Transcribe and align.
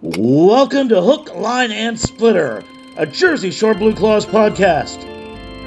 Welcome 0.00 0.90
to 0.90 1.02
Hook, 1.02 1.34
Line, 1.34 1.72
and 1.72 1.98
Splitter, 1.98 2.62
a 2.96 3.04
Jersey 3.04 3.50
Shore 3.50 3.74
Blue 3.74 3.92
Claws 3.92 4.24
podcast. 4.24 5.02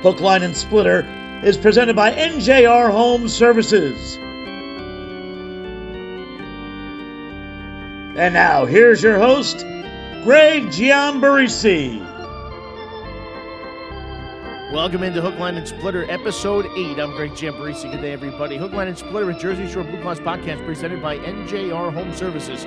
Hook, 0.01 0.21
Line, 0.21 0.41
and 0.41 0.55
Splitter 0.55 1.05
is 1.43 1.57
presented 1.57 1.97
by 1.97 2.13
NJR 2.13 2.91
Home 2.91 3.27
Services. 3.27 4.15
And 8.15 8.33
now, 8.33 8.63
here's 8.63 9.03
your 9.03 9.19
host, 9.19 9.65
Greg 10.23 10.67
Giambarisi. 10.67 11.99
Welcome 14.71 15.03
into 15.03 15.21
Hook, 15.21 15.37
Line, 15.39 15.57
and 15.57 15.67
Splitter, 15.67 16.09
episode 16.09 16.67
8. 16.67 16.97
I'm 16.99 17.11
Greg 17.11 17.31
Giambarisi. 17.31 17.91
Good 17.91 17.99
day, 17.99 18.13
everybody. 18.13 18.55
Hook, 18.55 18.71
Line, 18.71 18.87
and 18.87 18.97
Splitter, 18.97 19.29
a 19.29 19.37
Jersey 19.37 19.69
Shore 19.69 19.83
Blue 19.83 20.01
Claws 20.01 20.21
podcast 20.21 20.65
presented 20.65 21.01
by 21.01 21.17
NJR 21.17 21.93
Home 21.93 22.13
Services, 22.13 22.65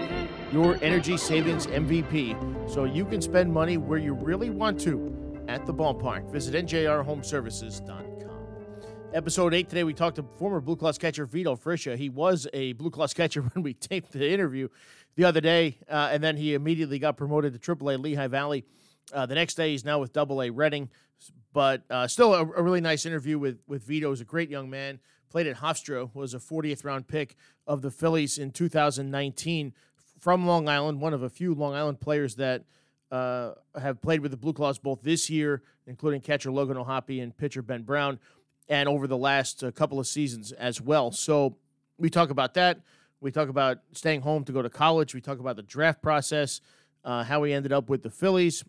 your 0.54 0.78
energy 0.82 1.16
savings 1.16 1.66
MVP. 1.66 2.70
So 2.70 2.84
you 2.84 3.04
can 3.04 3.20
spend 3.20 3.52
money 3.52 3.76
where 3.76 3.98
you 3.98 4.14
really 4.14 4.50
want 4.50 4.78
to 4.82 5.44
at 5.48 5.66
the 5.66 5.74
ballpark. 5.74 6.30
Visit 6.30 6.54
NJRHomeservices.com. 6.64 8.00
Episode 9.12 9.52
8 9.52 9.68
today, 9.68 9.82
we 9.82 9.92
talked 9.92 10.14
to 10.14 10.22
former 10.38 10.60
Blue 10.60 10.76
Claws 10.76 10.96
catcher 10.96 11.26
Vito 11.26 11.56
Friscia. 11.56 11.96
He 11.96 12.08
was 12.08 12.46
a 12.52 12.72
Blue 12.74 12.90
Claws 12.90 13.12
catcher 13.12 13.42
when 13.52 13.64
we 13.64 13.74
taped 13.74 14.12
the 14.12 14.32
interview 14.32 14.68
the 15.16 15.24
other 15.24 15.40
day, 15.40 15.76
uh, 15.88 16.10
and 16.12 16.22
then 16.22 16.36
he 16.36 16.54
immediately 16.54 17.00
got 17.00 17.16
promoted 17.16 17.60
to 17.60 17.76
AAA 17.76 18.00
Lehigh 18.00 18.28
Valley. 18.28 18.64
Uh, 19.12 19.26
the 19.26 19.34
next 19.34 19.54
day, 19.56 19.72
he's 19.72 19.84
now 19.84 19.98
with 19.98 20.12
Double 20.12 20.40
A 20.40 20.50
Reading 20.50 20.88
but 21.52 21.82
uh, 21.88 22.06
still 22.06 22.34
a, 22.34 22.40
a, 22.40 22.62
really 22.62 22.80
nice 22.80 23.06
interview 23.06 23.38
with 23.38 23.60
with 23.66 23.84
Vito. 23.84 24.10
He's 24.10 24.20
a 24.20 24.24
great 24.24 24.50
young 24.50 24.68
man. 24.68 24.98
Played 25.30 25.46
at 25.46 25.56
Hofstra, 25.56 26.10
was 26.14 26.34
a 26.34 26.38
40th 26.38 26.84
round 26.84 27.08
pick 27.08 27.36
of 27.66 27.80
the 27.80 27.90
Phillies 27.90 28.38
in 28.38 28.50
2019 28.50 29.72
from 30.24 30.46
Long 30.46 30.70
Island. 30.70 31.02
One 31.02 31.12
of 31.12 31.22
a 31.22 31.28
few 31.28 31.52
Long 31.54 31.74
Island 31.74 32.00
players 32.00 32.36
that 32.36 32.64
uh, 33.12 33.52
have 33.78 34.00
played 34.00 34.20
with 34.20 34.30
the 34.30 34.38
Blue 34.38 34.54
Claws 34.54 34.78
both 34.78 35.02
this 35.02 35.28
year, 35.28 35.62
including 35.86 36.22
catcher 36.22 36.50
Logan 36.50 36.78
O'Hoppe 36.78 37.22
and 37.22 37.36
pitcher 37.36 37.60
Ben 37.60 37.82
Brown, 37.82 38.18
and 38.66 38.88
over 38.88 39.06
the 39.06 39.18
last 39.18 39.62
uh, 39.62 39.70
couple 39.70 40.00
of 40.00 40.06
seasons 40.06 40.50
as 40.52 40.80
well. 40.80 41.12
So 41.12 41.58
we 41.98 42.08
talk 42.08 42.30
about 42.30 42.54
that. 42.54 42.80
We 43.20 43.32
talk 43.32 43.50
about 43.50 43.80
staying 43.92 44.22
home 44.22 44.44
to 44.44 44.52
go 44.52 44.62
to 44.62 44.70
college. 44.70 45.14
We 45.14 45.20
talk 45.20 45.40
about 45.40 45.56
the 45.56 45.62
draft 45.62 46.00
process, 46.00 46.62
uh, 47.04 47.24
how 47.24 47.42
he 47.42 47.52
ended 47.52 47.72
up 47.72 47.90
with 47.90 48.02
the 48.02 48.10
Phillies, 48.10 48.64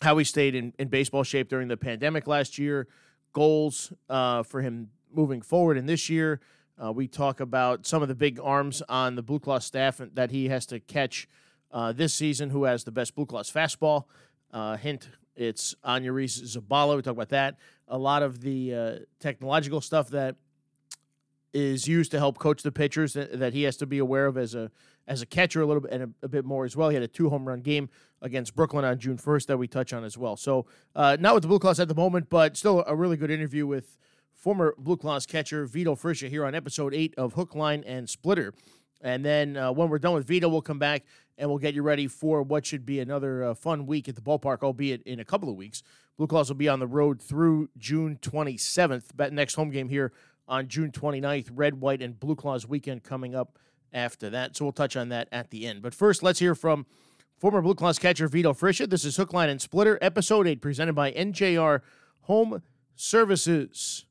how 0.00 0.16
he 0.16 0.22
stayed 0.22 0.54
in, 0.54 0.74
in 0.78 0.86
baseball 0.86 1.24
shape 1.24 1.48
during 1.48 1.66
the 1.66 1.76
pandemic 1.76 2.28
last 2.28 2.56
year, 2.56 2.86
goals 3.32 3.92
uh, 4.08 4.44
for 4.44 4.62
him 4.62 4.90
moving 5.12 5.42
forward 5.42 5.76
in 5.76 5.86
this 5.86 6.08
year. 6.08 6.40
Uh, 6.82 6.90
we 6.90 7.06
talk 7.06 7.38
about 7.38 7.86
some 7.86 8.02
of 8.02 8.08
the 8.08 8.14
big 8.14 8.40
arms 8.42 8.82
on 8.88 9.14
the 9.14 9.22
Blue 9.22 9.38
Claw 9.38 9.60
staff 9.60 10.00
that 10.14 10.30
he 10.32 10.48
has 10.48 10.66
to 10.66 10.80
catch 10.80 11.28
uh, 11.70 11.92
this 11.92 12.12
season, 12.12 12.50
who 12.50 12.64
has 12.64 12.82
the 12.84 12.90
best 12.90 13.14
Blue 13.14 13.26
Claws 13.26 13.50
fastball. 13.50 14.04
Uh, 14.52 14.76
hint, 14.76 15.08
it's 15.36 15.76
Anyuriz 15.84 16.42
Zabala. 16.56 16.96
We 16.96 17.02
talk 17.02 17.12
about 17.12 17.28
that. 17.28 17.58
A 17.86 17.96
lot 17.96 18.22
of 18.22 18.40
the 18.40 18.74
uh, 18.74 18.96
technological 19.20 19.80
stuff 19.80 20.08
that 20.08 20.36
is 21.54 21.86
used 21.86 22.10
to 22.10 22.18
help 22.18 22.38
coach 22.38 22.62
the 22.62 22.72
pitchers 22.72 23.12
that, 23.12 23.38
that, 23.38 23.52
he 23.52 23.62
has 23.62 23.76
to 23.76 23.86
be 23.86 23.98
aware 23.98 24.26
of 24.26 24.38
as 24.38 24.54
a 24.54 24.70
as 25.06 25.20
a 25.20 25.26
catcher 25.26 25.60
a 25.60 25.66
little 25.66 25.82
bit 25.82 25.92
and 25.92 26.02
a, 26.02 26.08
a, 26.22 26.28
bit 26.28 26.44
more 26.44 26.64
as 26.64 26.76
well. 26.76 26.88
He 26.88 26.94
had 26.94 27.02
a 27.02 27.08
two 27.08 27.28
home 27.28 27.46
run 27.46 27.60
game 27.60 27.90
against 28.22 28.56
Brooklyn 28.56 28.84
on 28.84 28.98
June 28.98 29.18
1st 29.18 29.46
that 29.46 29.58
we 29.58 29.66
touch 29.66 29.92
on 29.92 30.04
as 30.04 30.16
well. 30.16 30.36
So 30.36 30.66
uh, 30.94 31.16
not 31.20 31.34
with 31.34 31.42
the 31.42 31.48
Blue 31.48 31.58
Claws 31.58 31.80
at 31.80 31.88
the 31.88 31.94
moment, 31.94 32.30
but 32.30 32.56
still 32.56 32.84
a 32.86 32.94
really 32.94 33.16
good 33.16 33.30
interview 33.30 33.66
with 33.66 33.98
former 34.42 34.74
Blue 34.76 34.96
Claws 34.96 35.24
catcher 35.24 35.66
Vito 35.66 35.94
Friscia 35.94 36.28
here 36.28 36.44
on 36.44 36.52
episode 36.52 36.92
eight 36.92 37.14
of 37.16 37.34
Hook, 37.34 37.54
Line, 37.54 37.84
and 37.86 38.10
Splitter. 38.10 38.52
And 39.00 39.24
then 39.24 39.56
uh, 39.56 39.70
when 39.70 39.88
we're 39.88 40.00
done 40.00 40.14
with 40.14 40.26
Vito, 40.26 40.48
we'll 40.48 40.62
come 40.62 40.80
back 40.80 41.04
and 41.38 41.48
we'll 41.48 41.60
get 41.60 41.74
you 41.74 41.82
ready 41.82 42.08
for 42.08 42.42
what 42.42 42.66
should 42.66 42.84
be 42.84 42.98
another 42.98 43.44
uh, 43.44 43.54
fun 43.54 43.86
week 43.86 44.08
at 44.08 44.16
the 44.16 44.20
ballpark, 44.20 44.62
albeit 44.64 45.00
in 45.04 45.20
a 45.20 45.24
couple 45.24 45.48
of 45.48 45.54
weeks. 45.54 45.84
Blue 46.18 46.26
Claws 46.26 46.48
will 46.48 46.56
be 46.56 46.68
on 46.68 46.80
the 46.80 46.88
road 46.88 47.22
through 47.22 47.70
June 47.78 48.18
27th. 48.20 49.04
That 49.14 49.32
next 49.32 49.54
home 49.54 49.70
game 49.70 49.88
here 49.88 50.12
on 50.48 50.66
June 50.66 50.90
29th. 50.90 51.48
Red, 51.54 51.80
white, 51.80 52.02
and 52.02 52.18
blue 52.18 52.34
claws 52.34 52.66
weekend 52.66 53.04
coming 53.04 53.36
up 53.36 53.60
after 53.92 54.28
that. 54.30 54.56
So 54.56 54.64
we'll 54.64 54.72
touch 54.72 54.96
on 54.96 55.08
that 55.10 55.28
at 55.30 55.50
the 55.50 55.66
end. 55.66 55.82
But 55.82 55.94
first, 55.94 56.20
let's 56.22 56.40
hear 56.40 56.56
from 56.56 56.84
former 57.38 57.62
Blue 57.62 57.74
Claws 57.74 57.98
catcher 57.98 58.26
Vito 58.26 58.52
Friscia. 58.52 58.88
This 58.88 59.04
is 59.04 59.16
Hook, 59.16 59.32
Line, 59.32 59.48
and 59.48 59.60
Splitter, 59.60 59.98
episode 60.02 60.48
8, 60.48 60.60
presented 60.60 60.94
by 60.94 61.12
NJR 61.12 61.80
Home 62.22 62.62
Services, 62.94 64.04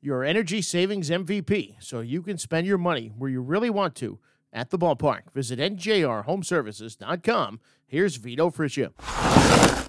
your 0.00 0.24
energy 0.24 0.62
savings 0.62 1.10
MVP. 1.10 1.76
So 1.80 2.00
you 2.00 2.22
can 2.22 2.38
spend 2.38 2.66
your 2.66 2.78
money 2.78 3.12
where 3.16 3.30
you 3.30 3.40
really 3.40 3.70
want 3.70 3.94
to 3.96 4.18
at 4.52 4.70
the 4.70 4.78
ballpark. 4.78 5.32
Visit 5.34 5.58
NJRHomeservices.com. 5.58 7.60
Here's 7.86 8.16
Vito 8.16 8.50
Friscia. 8.50 8.92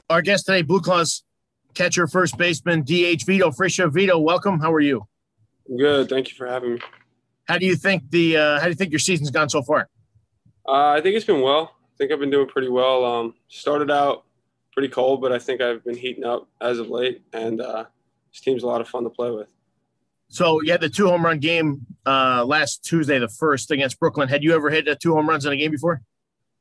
Our 0.09 0.21
guest 0.21 0.45
today, 0.45 0.61
Blue 0.61 0.81
Claws 0.81 1.23
catcher, 1.73 2.07
first 2.07 2.37
baseman, 2.37 2.83
DH 2.83 3.25
Vito 3.25 3.51
Friscia. 3.51 3.87
Vito, 3.87 4.19
welcome. 4.19 4.59
How 4.59 4.73
are 4.73 4.81
you? 4.81 5.07
Good. 5.77 6.09
Thank 6.09 6.29
you 6.29 6.35
for 6.35 6.47
having 6.47 6.75
me. 6.75 6.79
How 7.47 7.57
do 7.57 7.65
you 7.65 7.75
think 7.75 8.09
the 8.09 8.37
uh, 8.37 8.59
How 8.59 8.65
do 8.65 8.69
you 8.69 8.75
think 8.75 8.91
your 8.91 8.99
season's 8.99 9.31
gone 9.31 9.49
so 9.49 9.61
far? 9.61 9.87
Uh, 10.67 10.89
I 10.89 11.01
think 11.01 11.15
it's 11.15 11.25
been 11.25 11.41
well. 11.41 11.75
I 11.93 11.97
think 11.97 12.11
I've 12.11 12.19
been 12.19 12.29
doing 12.29 12.47
pretty 12.47 12.69
well. 12.69 13.05
Um, 13.05 13.35
started 13.47 13.91
out 13.91 14.25
pretty 14.73 14.89
cold, 14.89 15.21
but 15.21 15.31
I 15.31 15.39
think 15.39 15.61
I've 15.61 15.83
been 15.83 15.97
heating 15.97 16.23
up 16.23 16.47
as 16.61 16.79
of 16.79 16.89
late, 16.89 17.21
and 17.33 17.61
uh, 17.61 17.85
this 18.31 18.41
team's 18.41 18.63
a 18.63 18.67
lot 18.67 18.81
of 18.81 18.87
fun 18.87 19.03
to 19.03 19.09
play 19.09 19.31
with. 19.31 19.49
So 20.31 20.61
you 20.61 20.71
had 20.71 20.79
the 20.79 20.89
two 20.89 21.07
home 21.07 21.25
run 21.25 21.39
game 21.39 21.85
uh, 22.05 22.45
last 22.45 22.85
Tuesday, 22.85 23.19
the 23.19 23.27
first 23.27 23.69
against 23.69 23.99
Brooklyn. 23.99 24.29
Had 24.29 24.43
you 24.43 24.55
ever 24.55 24.69
hit 24.69 24.87
two 25.01 25.13
home 25.13 25.27
runs 25.27 25.45
in 25.45 25.51
a 25.51 25.57
game 25.57 25.71
before? 25.71 26.01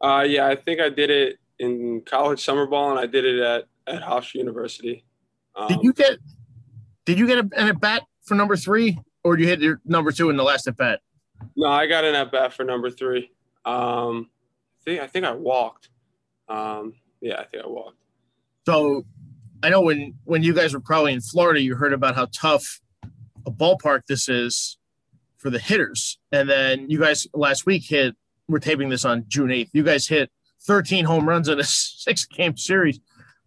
Uh, 0.01 0.27
yeah, 0.27 0.49
I 0.49 0.57
think 0.57 0.81
I 0.81 0.89
did 0.89 1.09
it 1.09 1.39
in 1.61 2.03
college 2.05 2.43
summer 2.45 2.67
ball, 2.67 2.91
and 2.91 2.99
I 2.99 3.07
did 3.07 3.25
it 3.25 3.39
at 3.39 3.65
at 3.87 4.03
Hofstra 4.03 4.35
University. 4.35 5.05
Um, 5.55 5.69
did 5.69 5.79
you 5.83 5.93
get 5.93 6.19
Did 7.05 7.19
you 7.21 7.29
get 7.29 7.39
an 7.39 7.53
at 7.55 7.81
bat 7.81 8.03
for 8.25 8.35
number 8.35 8.57
three, 8.57 8.99
or 9.23 9.37
did 9.37 9.45
you 9.45 9.49
hit 9.49 9.61
your 9.61 9.81
number 9.85 10.11
two 10.11 10.31
in 10.31 10.37
the 10.37 10.43
last 10.43 10.67
at 10.67 10.77
bat? 10.77 11.01
No, 11.57 11.69
I 11.69 11.87
got 11.87 12.05
an 12.05 12.17
at 12.17 12.33
bat 12.33 12.53
for 12.53 12.65
number 12.65 12.91
three. 12.91 13.31
Um, 13.65 14.31
I 14.81 14.85
think 14.85 15.01
I 15.01 15.07
think 15.07 15.27
I 15.27 15.33
walked. 15.33 15.91
Um, 16.49 16.95
yeah, 17.21 17.39
I 17.39 17.45
think 17.45 17.63
I 17.65 17.69
walked. 17.69 17.99
So, 18.67 19.05
I 19.63 19.71
know 19.71 19.83
when 19.83 20.15
when 20.25 20.43
you 20.43 20.55
guys 20.55 20.75
were 20.75 20.81
probably 20.81 21.13
in 21.13 21.21
Florida, 21.21 21.61
you 21.61 21.77
heard 21.77 21.93
about 21.93 22.17
how 22.17 22.27
tough 22.35 22.81
a 23.47 23.51
ballpark 23.51 24.03
this 24.07 24.29
is 24.29 24.79
for 25.39 25.51
the 25.51 25.59
hitters, 25.59 26.19
and 26.33 26.49
then 26.49 26.91
you 26.91 26.99
guys 26.99 27.27
last 27.35 27.67
week 27.67 27.85
hit. 27.85 28.15
We're 28.49 28.59
taping 28.59 28.89
this 28.89 29.05
on 29.05 29.25
June 29.29 29.53
eighth. 29.53 29.71
You 29.73 29.85
guys 29.85 30.09
hit 30.09 30.31
13 30.63 31.05
home 31.05 31.29
runs 31.29 31.49
in 31.49 31.61
a 31.61 31.65
six 31.65 32.25
game 32.25 32.57
series 32.57 33.01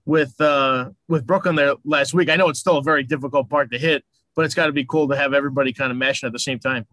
with 0.05 0.39
uh 0.41 0.89
with 1.07 1.25
Brooklyn 1.25 1.55
there 1.55 1.75
last 1.85 2.13
week. 2.13 2.29
I 2.29 2.35
know 2.35 2.49
it's 2.49 2.59
still 2.59 2.77
a 2.77 2.83
very 2.83 3.03
difficult 3.03 3.49
part 3.49 3.71
to 3.71 3.77
hit, 3.77 4.03
but 4.35 4.45
it's 4.45 4.55
got 4.55 4.67
to 4.67 4.71
be 4.71 4.85
cool 4.85 5.07
to 5.09 5.15
have 5.15 5.33
everybody 5.33 5.73
kind 5.73 5.91
of 5.91 5.97
mashing 5.97 6.27
at 6.27 6.33
the 6.33 6.39
same 6.39 6.59
time. 6.59 6.85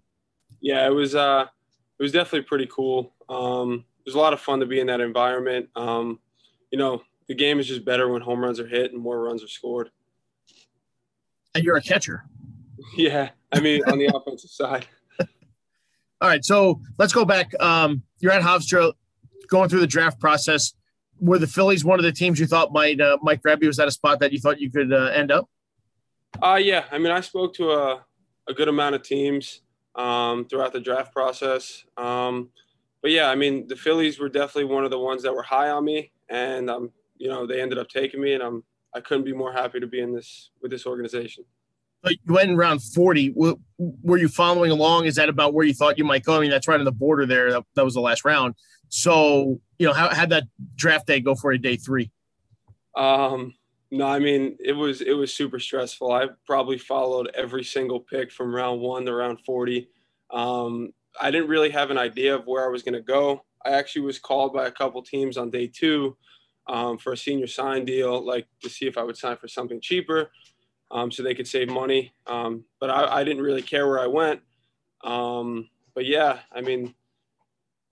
Yeah, 0.61 0.87
it 0.87 0.91
was 0.91 1.15
uh, 1.15 1.47
it 1.99 2.03
was 2.03 2.13
definitely 2.13 2.43
pretty 2.43 2.67
cool. 2.67 3.13
Um, 3.29 3.85
it 4.01 4.09
was 4.09 4.15
a 4.15 4.19
lot 4.19 4.33
of 4.33 4.41
fun 4.41 4.61
to 4.61 4.67
be 4.67 4.81
in 4.81 4.87
that 4.89 5.01
environment. 5.01 5.69
Um, 5.77 6.19
you 6.71 6.79
know, 6.79 7.03
the 7.29 7.35
game 7.35 7.61
is 7.61 7.69
just 7.69 7.85
better 7.85 8.09
when 8.09 8.23
home 8.23 8.43
runs 8.43 8.59
are 8.59 8.67
hit 8.67 8.93
and 8.93 9.01
more 9.01 9.23
runs 9.23 9.43
are 9.43 9.49
scored. 9.49 9.91
And 11.55 11.65
you're 11.65 11.77
a 11.77 11.83
catcher. 11.83 12.25
Yeah, 12.97 13.31
I 13.53 13.61
mean 13.61 13.83
on 13.85 13.99
the 13.99 14.07
offensive 14.07 14.51
side. 14.51 14.87
All 16.21 16.29
right, 16.29 16.45
so 16.45 16.81
let's 16.99 17.13
go 17.15 17.25
back. 17.25 17.53
Um, 17.61 18.03
you're 18.19 18.33
at 18.33 18.43
Hofstra, 18.43 18.93
going 19.49 19.71
through 19.71 19.81
the 19.81 19.87
draft 19.87 20.21
process. 20.21 20.75
Were 21.19 21.39
the 21.39 21.47
Phillies 21.47 21.85
one 21.85 21.99
of 21.99 22.05
the 22.05 22.13
teams 22.13 22.39
you 22.39 22.47
thought 22.47 22.73
might 22.73 23.01
uh, 23.01 23.19
might 23.23 23.43
grab 23.43 23.63
you? 23.63 23.69
Was 23.69 23.79
that 23.79 23.89
a 23.89 23.91
spot 23.91 24.21
that 24.21 24.33
you 24.33 24.39
thought 24.39 24.61
you 24.61 24.71
could 24.71 24.93
uh, 24.93 25.07
end 25.07 25.31
up? 25.31 25.49
Uh, 26.43 26.59
yeah, 26.63 26.85
I 26.91 26.99
mean, 26.99 27.13
I 27.13 27.21
spoke 27.21 27.55
to 27.55 27.73
a, 27.73 28.05
a 28.49 28.55
good 28.55 28.69
amount 28.69 28.95
of 28.95 29.03
teams 29.03 29.63
um, 29.95 30.47
throughout 30.47 30.73
the 30.73 30.81
draft 30.81 31.13
process. 31.13 31.85
Um, 31.97 32.51
but 33.03 33.11
yeah, 33.11 33.31
I 33.31 33.35
mean, 33.35 33.67
the 33.67 33.77
Phillies 33.77 34.19
were 34.19 34.29
definitely 34.29 34.73
one 34.73 34.85
of 34.85 34.91
the 34.91 34.99
ones 34.99 35.23
that 35.23 35.35
were 35.35 35.43
high 35.43 35.71
on 35.71 35.85
me, 35.85 36.13
and 36.29 36.71
um, 36.71 36.93
you 37.17 37.29
know, 37.29 37.47
they 37.47 37.61
ended 37.61 37.79
up 37.79 37.89
taking 37.89 38.21
me, 38.21 38.35
and 38.35 38.43
I'm 38.43 38.63
I 38.95 39.01
couldn't 39.01 39.25
be 39.25 39.33
more 39.33 39.53
happy 39.53 39.81
to 39.81 39.87
be 39.87 40.01
in 40.01 40.15
this 40.15 40.51
with 40.61 40.71
this 40.71 40.87
organization. 40.87 41.45
But 42.03 42.13
you 42.13 42.35
went 42.35 42.51
in 42.51 42.57
round 42.57 42.83
40. 42.83 43.35
Were 43.79 44.19
you 44.19 44.29
following 44.29 44.71
along? 44.71 45.05
Is 45.05 45.17
that 45.17 45.29
about 45.29 45.53
where 45.53 45.67
you 45.67 45.75
thought 45.75 45.99
you 45.99 46.05
might 46.05 46.25
go? 46.25 46.37
I 46.37 46.41
mean, 46.41 46.51
that's 46.51 46.67
right 46.67 46.79
on 46.79 46.85
the 46.85 46.93
border 46.93 47.27
there. 47.27 47.53
That, 47.53 47.65
that 47.75 47.85
was 47.85 47.95
the 47.95 48.01
last 48.01 48.25
round. 48.25 48.55
So, 48.89 49.61
you 49.79 49.87
know, 49.87 49.93
how 49.93 50.09
had 50.09 50.31
that 50.31 50.45
draft 50.77 51.07
day 51.07 51.21
go 51.21 51.35
for 51.35 51.53
you 51.53 51.59
day 51.59 51.77
three? 51.77 52.11
Um, 52.97 53.55
no, 53.91 54.07
I 54.07 54.19
mean 54.19 54.57
it 54.61 54.73
was 54.73 55.01
it 55.01 55.13
was 55.13 55.35
super 55.35 55.59
stressful. 55.59 56.13
I 56.13 56.29
probably 56.47 56.79
followed 56.79 57.31
every 57.35 57.65
single 57.65 58.01
pick 58.01 58.31
from 58.31 58.55
round 58.55 58.81
one 58.81 59.05
to 59.07 59.15
round 59.15 59.41
forty. 59.45 59.89
Um, 60.31 60.93
I 61.21 61.31
didn't 61.31 61.49
really 61.49 61.71
have 61.71 61.91
an 61.91 61.99
idea 61.99 62.35
of 62.35 62.47
where 62.47 62.65
I 62.65 62.71
was 62.71 62.83
going 62.83 62.95
to 62.95 63.01
go. 63.01 63.45
I 63.65 63.71
actually 63.71 64.03
was 64.03 64.19
called 64.19 64.53
by 64.53 64.67
a 64.67 64.71
couple 64.71 65.03
teams 65.03 65.37
on 65.37 65.51
day 65.51 65.67
two 65.67 66.17
um, 66.69 66.99
for 66.99 67.13
a 67.13 67.17
senior 67.17 67.49
sign 67.49 67.85
deal, 67.85 68.25
like 68.25 68.47
to 68.63 68.71
see 68.71 68.87
if 68.87 68.97
I 68.97 69.03
would 69.03 69.17
sign 69.17 69.37
for 69.37 69.49
something 69.49 69.81
cheaper, 69.81 70.31
um, 70.91 71.11
so 71.11 71.23
they 71.23 71.35
could 71.35 71.49
save 71.49 71.69
money. 71.69 72.13
Um, 72.27 72.65
but 72.81 72.91
I, 72.91 73.21
I, 73.21 73.25
didn't 73.25 73.43
really 73.43 73.63
care 73.63 73.87
where 73.87 74.01
I 74.01 74.07
went. 74.07 74.41
Um, 75.05 75.69
but 75.95 76.05
yeah, 76.05 76.41
I 76.53 76.61
mean, 76.61 76.95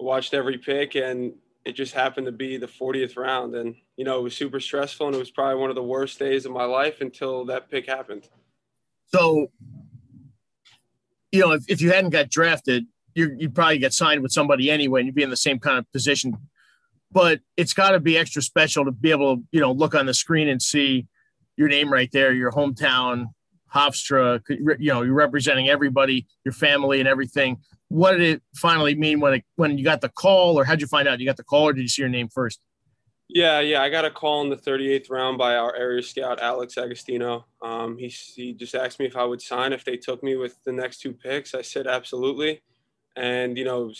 I 0.00 0.04
watched 0.04 0.34
every 0.34 0.58
pick, 0.58 0.94
and 0.94 1.34
it 1.68 1.72
just 1.72 1.92
happened 1.92 2.26
to 2.26 2.32
be 2.32 2.56
the 2.56 2.66
40th 2.66 3.16
round. 3.16 3.54
And, 3.54 3.76
you 3.96 4.04
know, 4.04 4.18
it 4.18 4.22
was 4.22 4.34
super 4.34 4.58
stressful 4.58 5.06
and 5.06 5.14
it 5.14 5.18
was 5.18 5.30
probably 5.30 5.60
one 5.60 5.68
of 5.68 5.76
the 5.76 5.82
worst 5.82 6.18
days 6.18 6.46
of 6.46 6.52
my 6.52 6.64
life 6.64 7.02
until 7.02 7.44
that 7.44 7.70
pick 7.70 7.86
happened. 7.86 8.26
So, 9.08 9.50
you 11.30 11.40
know, 11.40 11.52
if, 11.52 11.64
if 11.68 11.82
you 11.82 11.92
hadn't 11.92 12.10
got 12.10 12.30
drafted, 12.30 12.86
you 13.14 13.36
would 13.38 13.54
probably 13.54 13.78
get 13.78 13.92
signed 13.92 14.22
with 14.22 14.32
somebody 14.32 14.70
anyway 14.70 15.00
and 15.00 15.06
you'd 15.06 15.14
be 15.14 15.22
in 15.22 15.28
the 15.28 15.36
same 15.36 15.58
kind 15.58 15.78
of 15.78 15.90
position. 15.92 16.38
But 17.12 17.40
it's 17.58 17.74
got 17.74 17.90
to 17.90 18.00
be 18.00 18.16
extra 18.16 18.40
special 18.40 18.86
to 18.86 18.90
be 18.90 19.10
able 19.10 19.36
to, 19.36 19.42
you 19.50 19.60
know, 19.60 19.72
look 19.72 19.94
on 19.94 20.06
the 20.06 20.14
screen 20.14 20.48
and 20.48 20.62
see 20.62 21.06
your 21.58 21.68
name 21.68 21.92
right 21.92 22.10
there, 22.12 22.32
your 22.32 22.52
hometown, 22.52 23.26
Hofstra, 23.74 24.40
you 24.48 24.92
know, 24.92 25.02
you're 25.02 25.12
representing 25.12 25.68
everybody, 25.68 26.26
your 26.44 26.54
family 26.54 27.00
and 27.00 27.08
everything. 27.08 27.58
What 27.88 28.12
did 28.12 28.22
it 28.22 28.42
finally 28.54 28.94
mean 28.94 29.20
when 29.20 29.34
it, 29.34 29.44
when 29.56 29.76
you 29.76 29.84
got 29.84 30.00
the 30.00 30.08
call 30.08 30.58
or 30.58 30.64
how'd 30.64 30.80
you 30.80 30.86
find 30.86 31.08
out 31.08 31.18
you 31.20 31.26
got 31.26 31.36
the 31.36 31.44
call 31.44 31.64
or 31.64 31.72
did 31.72 31.82
you 31.82 31.88
see 31.88 32.02
your 32.02 32.08
name 32.08 32.28
first? 32.28 32.60
Yeah, 33.28 33.60
yeah, 33.60 33.82
I 33.82 33.90
got 33.90 34.06
a 34.06 34.10
call 34.10 34.40
in 34.42 34.48
the 34.48 34.56
38th 34.56 35.10
round 35.10 35.36
by 35.36 35.56
our 35.56 35.74
area 35.76 36.00
scout 36.00 36.40
Alex 36.40 36.78
Agostino. 36.78 37.44
Um, 37.60 37.98
he 37.98 38.08
he 38.08 38.54
just 38.54 38.74
asked 38.74 38.98
me 38.98 39.04
if 39.04 39.16
I 39.16 39.24
would 39.24 39.42
sign 39.42 39.74
if 39.74 39.84
they 39.84 39.98
took 39.98 40.22
me 40.22 40.36
with 40.36 40.62
the 40.64 40.72
next 40.72 41.00
two 41.00 41.12
picks. 41.12 41.54
I 41.54 41.60
said 41.60 41.86
absolutely, 41.86 42.62
and 43.16 43.58
you 43.58 43.64
know, 43.66 43.92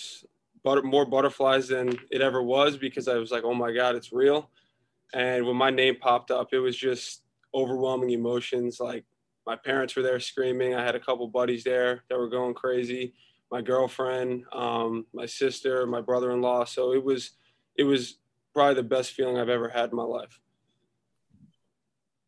butter, 0.64 0.82
more 0.82 1.04
butterflies 1.04 1.68
than 1.68 1.98
it 2.10 2.22
ever 2.22 2.42
was 2.42 2.78
because 2.78 3.06
I 3.06 3.16
was 3.16 3.30
like, 3.30 3.44
oh 3.44 3.52
my 3.52 3.70
god, 3.70 3.96
it's 3.96 4.14
real. 4.14 4.48
And 5.12 5.46
when 5.46 5.56
my 5.56 5.68
name 5.68 5.96
popped 6.00 6.30
up, 6.30 6.54
it 6.54 6.60
was 6.60 6.76
just 6.76 7.20
overwhelming 7.54 8.10
emotions. 8.10 8.80
Like 8.80 9.04
my 9.46 9.56
parents 9.56 9.96
were 9.96 10.02
there 10.02 10.20
screaming. 10.20 10.74
I 10.74 10.84
had 10.84 10.94
a 10.94 11.00
couple 11.00 11.26
buddies 11.28 11.64
there 11.64 12.04
that 12.08 12.18
were 12.18 12.28
going 12.28 12.54
crazy. 12.54 13.14
My 13.50 13.62
girlfriend, 13.62 14.44
um, 14.52 15.06
my 15.14 15.26
sister, 15.26 15.86
my 15.86 16.02
brother-in-law. 16.02 16.64
So 16.64 16.92
it 16.92 17.02
was 17.02 17.32
it 17.76 17.84
was 17.84 18.18
probably 18.52 18.74
the 18.74 18.82
best 18.82 19.12
feeling 19.12 19.38
I've 19.38 19.48
ever 19.48 19.68
had 19.68 19.90
in 19.90 19.96
my 19.96 20.02
life. 20.02 20.40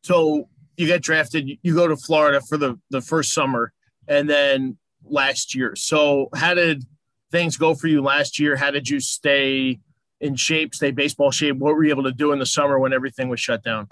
So 0.02 0.49
you 0.76 0.87
get 0.87 1.02
drafted, 1.02 1.58
you 1.62 1.75
go 1.75 1.88
to 1.88 1.96
Florida 1.96 2.40
for 2.40 2.56
the, 2.56 2.78
the 2.90 3.02
first 3.02 3.34
summer 3.34 3.72
and 4.08 4.31
then 4.31 4.78
last 5.05 5.55
year. 5.55 5.75
So 5.76 6.28
how 6.34 6.55
did 6.55 6.84
things 7.31 7.56
go 7.56 7.75
for 7.75 7.87
you 7.87 8.00
last 8.00 8.38
year? 8.38 8.56
How 8.56 8.70
did 8.70 8.88
you 8.88 9.00
stay 9.00 9.81
in 10.20 10.37
shape, 10.37 10.75
stay 10.75 10.90
baseball 10.90 11.32
shape? 11.32 11.56
What 11.56 11.75
were 11.75 11.84
you 11.84 11.90
able 11.90 12.05
to 12.05 12.12
do 12.12 12.32
in 12.32 12.38
the 12.38 12.46
summer 12.46 12.78
when 12.78 12.93
everything 12.93 13.28
was 13.28 13.40
shut 13.40 13.62
down 13.62 13.88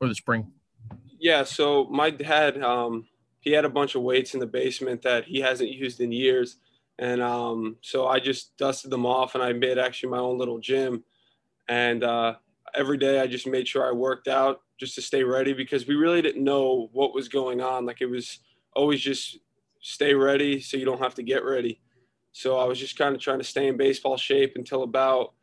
or 0.00 0.08
the 0.08 0.14
spring? 0.14 0.50
Yeah, 1.18 1.44
so 1.44 1.84
my 1.84 2.10
dad, 2.10 2.62
um, 2.62 3.06
he 3.40 3.52
had 3.52 3.64
a 3.64 3.70
bunch 3.70 3.94
of 3.94 4.02
weights 4.02 4.34
in 4.34 4.40
the 4.40 4.46
basement 4.46 5.02
that 5.02 5.24
he 5.24 5.40
hasn't 5.40 5.70
used 5.70 6.00
in 6.00 6.12
years. 6.12 6.56
And 6.98 7.22
um, 7.22 7.76
so 7.80 8.06
I 8.06 8.20
just 8.20 8.56
dusted 8.56 8.90
them 8.90 9.06
off 9.06 9.34
and 9.34 9.42
I 9.42 9.52
made 9.52 9.78
actually 9.78 10.10
my 10.10 10.18
own 10.18 10.38
little 10.38 10.58
gym 10.58 11.04
and 11.70 12.02
uh, 12.02 12.34
every 12.74 12.98
day 12.98 13.20
I 13.20 13.28
just 13.28 13.46
made 13.46 13.68
sure 13.68 13.86
I 13.86 13.92
worked 13.92 14.26
out 14.26 14.60
just 14.76 14.96
to 14.96 15.02
stay 15.02 15.22
ready 15.22 15.52
because 15.52 15.86
we 15.86 15.94
really 15.94 16.20
didn't 16.20 16.42
know 16.42 16.88
what 16.92 17.14
was 17.14 17.28
going 17.28 17.60
on. 17.60 17.86
Like 17.86 18.00
it 18.00 18.06
was 18.06 18.40
always 18.74 19.00
just 19.00 19.38
stay 19.80 20.12
ready 20.12 20.60
so 20.60 20.76
you 20.76 20.84
don't 20.84 21.00
have 21.00 21.14
to 21.14 21.22
get 21.22 21.44
ready. 21.44 21.80
So 22.32 22.58
I 22.58 22.64
was 22.64 22.78
just 22.78 22.98
kind 22.98 23.14
of 23.14 23.20
trying 23.20 23.38
to 23.38 23.44
stay 23.44 23.68
in 23.68 23.76
baseball 23.76 24.16
shape 24.16 24.54
until 24.56 24.82
about 24.82 25.34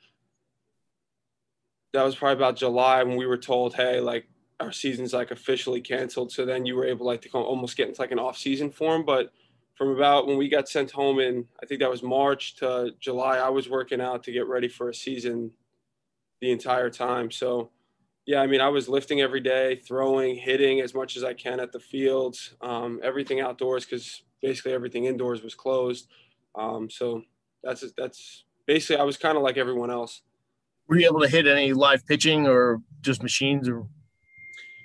that 1.94 2.03
was 2.03 2.15
probably 2.15 2.36
about 2.36 2.57
July 2.57 3.03
when 3.03 3.15
we 3.15 3.25
were 3.25 3.38
told, 3.38 3.74
hey, 3.74 4.01
like 4.01 4.27
our 4.59 4.71
season's 4.71 5.13
like 5.13 5.31
officially 5.31 5.81
canceled. 5.81 6.31
So 6.31 6.45
then 6.45 6.65
you 6.65 6.75
were 6.75 6.86
able 6.86 7.06
like 7.06 7.21
to 7.21 7.30
come, 7.30 7.44
almost 7.44 7.77
get 7.77 7.88
into 7.88 8.01
like 8.01 8.12
an 8.12 8.19
off 8.19 8.38
season 8.38 8.71
form. 8.71 9.06
But 9.06 9.31
from 9.75 9.89
about 9.89 10.25
when 10.25 10.38
we 10.38 10.50
got 10.50 10.68
sent 10.68 10.92
home 10.92 11.19
in, 11.19 11.45
I 11.62 11.65
think 11.65 11.81
that 11.81 11.89
was 11.89 12.01
March 12.01 12.56
to 12.57 12.92
July, 13.00 13.38
I 13.38 13.50
was 13.50 13.69
working 13.69 14.01
out 14.01 14.24
to 14.24 14.31
get 14.31 14.48
ready 14.48 14.68
for 14.68 14.89
a 14.89 14.95
season 14.95 15.51
the 16.42 16.51
entire 16.51 16.89
time. 16.89 17.30
So, 17.30 17.69
yeah, 18.25 18.42
I 18.42 18.48
mean, 18.48 18.62
I 18.62 18.69
was 18.69 18.89
lifting 18.89 19.21
every 19.21 19.39
day, 19.39 19.75
throwing, 19.75 20.36
hitting 20.36 20.81
as 20.81 20.94
much 20.94 21.15
as 21.15 21.24
I 21.24 21.33
can 21.33 21.60
at 21.60 21.71
the 21.71 21.80
fields, 21.80 22.56
um, 22.62 23.00
everything 23.03 23.39
outdoors 23.39 23.86
because 23.86 24.24
basically 24.42 24.74
everything 24.74 25.06
indoors 25.06 25.44
was 25.44 25.53
closed. 25.53 26.07
Um, 26.56 26.89
so 26.89 27.21
that's 27.63 27.86
that's 27.95 28.45
basically 28.65 28.98
I 28.98 29.03
was 29.03 29.18
kind 29.18 29.38
of 29.38 29.44
like 29.44 29.57
everyone 29.57 29.92
else. 29.92 30.24
Were 30.88 30.98
you 30.98 31.07
able 31.07 31.21
to 31.21 31.27
hit 31.27 31.48
any 31.48 31.74
live 31.74 32.06
pitching 32.07 32.48
or 32.48 32.81
just 33.01 33.21
machines 33.21 33.69
or? 33.69 33.86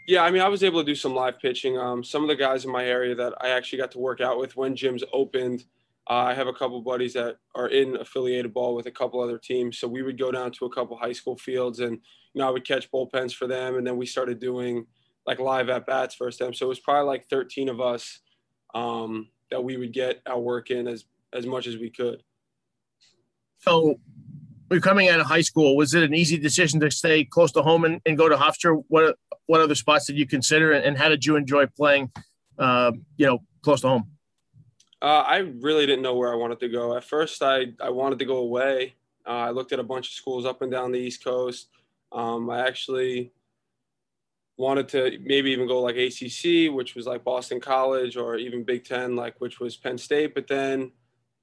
Yeah, 0.06 0.22
I 0.22 0.30
mean, 0.30 0.42
I 0.42 0.48
was 0.48 0.64
able 0.64 0.80
to 0.80 0.86
do 0.86 0.94
some 0.94 1.14
live 1.14 1.38
pitching. 1.38 1.78
Um, 1.78 2.02
some 2.02 2.22
of 2.22 2.28
the 2.28 2.34
guys 2.34 2.64
in 2.64 2.72
my 2.72 2.84
area 2.84 3.14
that 3.14 3.34
I 3.40 3.50
actually 3.50 3.78
got 3.78 3.92
to 3.92 3.98
work 3.98 4.20
out 4.20 4.38
with 4.38 4.56
when 4.56 4.74
gyms 4.74 5.02
opened, 5.12 5.64
uh, 6.10 6.14
I 6.14 6.34
have 6.34 6.48
a 6.48 6.52
couple 6.52 6.80
buddies 6.80 7.12
that 7.12 7.36
are 7.54 7.68
in 7.68 7.96
affiliated 7.96 8.52
ball 8.52 8.74
with 8.74 8.86
a 8.86 8.90
couple 8.90 9.20
other 9.20 9.38
teams. 9.38 9.78
So 9.78 9.86
we 9.86 10.02
would 10.02 10.18
go 10.18 10.32
down 10.32 10.50
to 10.52 10.64
a 10.64 10.70
couple 10.70 10.96
high 10.96 11.12
school 11.12 11.36
fields 11.36 11.78
and, 11.78 11.92
you 11.92 12.40
know, 12.40 12.48
I 12.48 12.50
would 12.50 12.66
catch 12.66 12.90
bullpens 12.90 13.32
for 13.32 13.46
them. 13.46 13.76
And 13.76 13.86
then 13.86 13.96
we 13.96 14.06
started 14.06 14.40
doing 14.40 14.86
like 15.24 15.38
live 15.38 15.68
at 15.68 15.86
bats 15.86 16.16
first 16.16 16.40
time. 16.40 16.52
So 16.52 16.66
it 16.66 16.68
was 16.70 16.80
probably 16.80 17.06
like 17.06 17.28
13 17.28 17.68
of 17.68 17.80
us 17.80 18.18
um, 18.74 19.28
that 19.52 19.62
we 19.62 19.76
would 19.76 19.92
get 19.92 20.20
our 20.26 20.40
work 20.40 20.72
in 20.72 20.88
as, 20.88 21.04
as 21.32 21.46
much 21.46 21.68
as 21.68 21.76
we 21.76 21.90
could. 21.90 22.24
So 23.58 24.00
we're 24.72 24.80
coming 24.80 25.10
out 25.10 25.20
of 25.20 25.26
high 25.26 25.42
school. 25.42 25.76
Was 25.76 25.92
it 25.92 26.02
an 26.02 26.14
easy 26.14 26.38
decision 26.38 26.80
to 26.80 26.90
stay 26.90 27.26
close 27.26 27.52
to 27.52 27.62
home 27.62 27.84
and, 27.84 28.00
and 28.06 28.16
go 28.16 28.26
to 28.26 28.36
Hofstra? 28.36 28.82
What, 28.88 29.18
what 29.44 29.60
other 29.60 29.74
spots 29.74 30.06
did 30.06 30.16
you 30.16 30.26
consider 30.26 30.72
and 30.72 30.96
how 30.96 31.10
did 31.10 31.26
you 31.26 31.36
enjoy 31.36 31.66
playing, 31.66 32.10
uh, 32.58 32.92
you 33.18 33.26
know, 33.26 33.42
close 33.60 33.82
to 33.82 33.88
home? 33.88 34.10
Uh, 35.02 35.24
I 35.26 35.36
really 35.60 35.84
didn't 35.84 36.00
know 36.00 36.14
where 36.14 36.32
I 36.32 36.36
wanted 36.36 36.58
to 36.60 36.70
go. 36.70 36.96
At 36.96 37.04
first, 37.04 37.42
I, 37.42 37.66
I 37.82 37.90
wanted 37.90 38.18
to 38.20 38.24
go 38.24 38.38
away. 38.38 38.94
Uh, 39.26 39.30
I 39.30 39.50
looked 39.50 39.72
at 39.72 39.78
a 39.78 39.82
bunch 39.82 40.08
of 40.08 40.14
schools 40.14 40.46
up 40.46 40.62
and 40.62 40.72
down 40.72 40.90
the 40.90 40.98
East 40.98 41.22
Coast. 41.22 41.68
Um, 42.10 42.48
I 42.48 42.66
actually 42.66 43.30
wanted 44.56 44.88
to 44.88 45.18
maybe 45.22 45.50
even 45.50 45.68
go 45.68 45.82
like 45.82 45.96
ACC, 45.96 46.72
which 46.72 46.94
was 46.94 47.06
like 47.06 47.24
Boston 47.24 47.60
College, 47.60 48.16
or 48.16 48.36
even 48.36 48.64
Big 48.64 48.86
Ten, 48.86 49.16
like 49.16 49.38
which 49.38 49.60
was 49.60 49.76
Penn 49.76 49.98
State. 49.98 50.34
But 50.34 50.48
then 50.48 50.92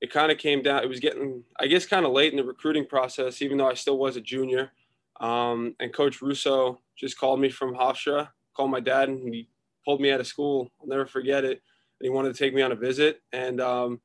it 0.02 0.12
kind 0.12 0.32
of 0.32 0.38
came 0.38 0.62
down. 0.62 0.84
It 0.84 0.90
was 0.90 1.00
getting, 1.00 1.44
I 1.60 1.68
guess, 1.68 1.86
kind 1.86 2.06
of 2.06 2.12
late 2.12 2.32
in 2.32 2.38
the 2.38 2.44
recruiting 2.44 2.86
process, 2.86 3.42
even 3.42 3.58
though 3.58 3.70
I 3.70 3.74
still 3.74 3.98
was 3.98 4.16
a 4.16 4.22
junior. 4.22 4.72
Um, 5.20 5.76
and 5.80 5.94
Coach 5.94 6.22
Russo 6.22 6.80
just 6.98 7.18
called 7.18 7.40
me 7.40 7.50
from 7.50 7.76
Hofstra, 7.76 8.30
called 8.56 8.72
my 8.72 8.80
dad, 8.80 9.10
and 9.10 9.34
he 9.34 9.50
pulled 9.84 10.00
me 10.00 10.12
out 10.12 10.20
of 10.20 10.28
school. 10.28 10.70
I'll 10.82 10.88
never 10.88 11.06
forget 11.06 11.44
it 11.44 11.62
and 12.00 12.06
he 12.06 12.10
wanted 12.10 12.34
to 12.34 12.40
take 12.40 12.54
me 12.54 12.62
on 12.62 12.72
a 12.72 12.76
visit. 12.76 13.22
And 13.34 13.60
um, 13.60 14.00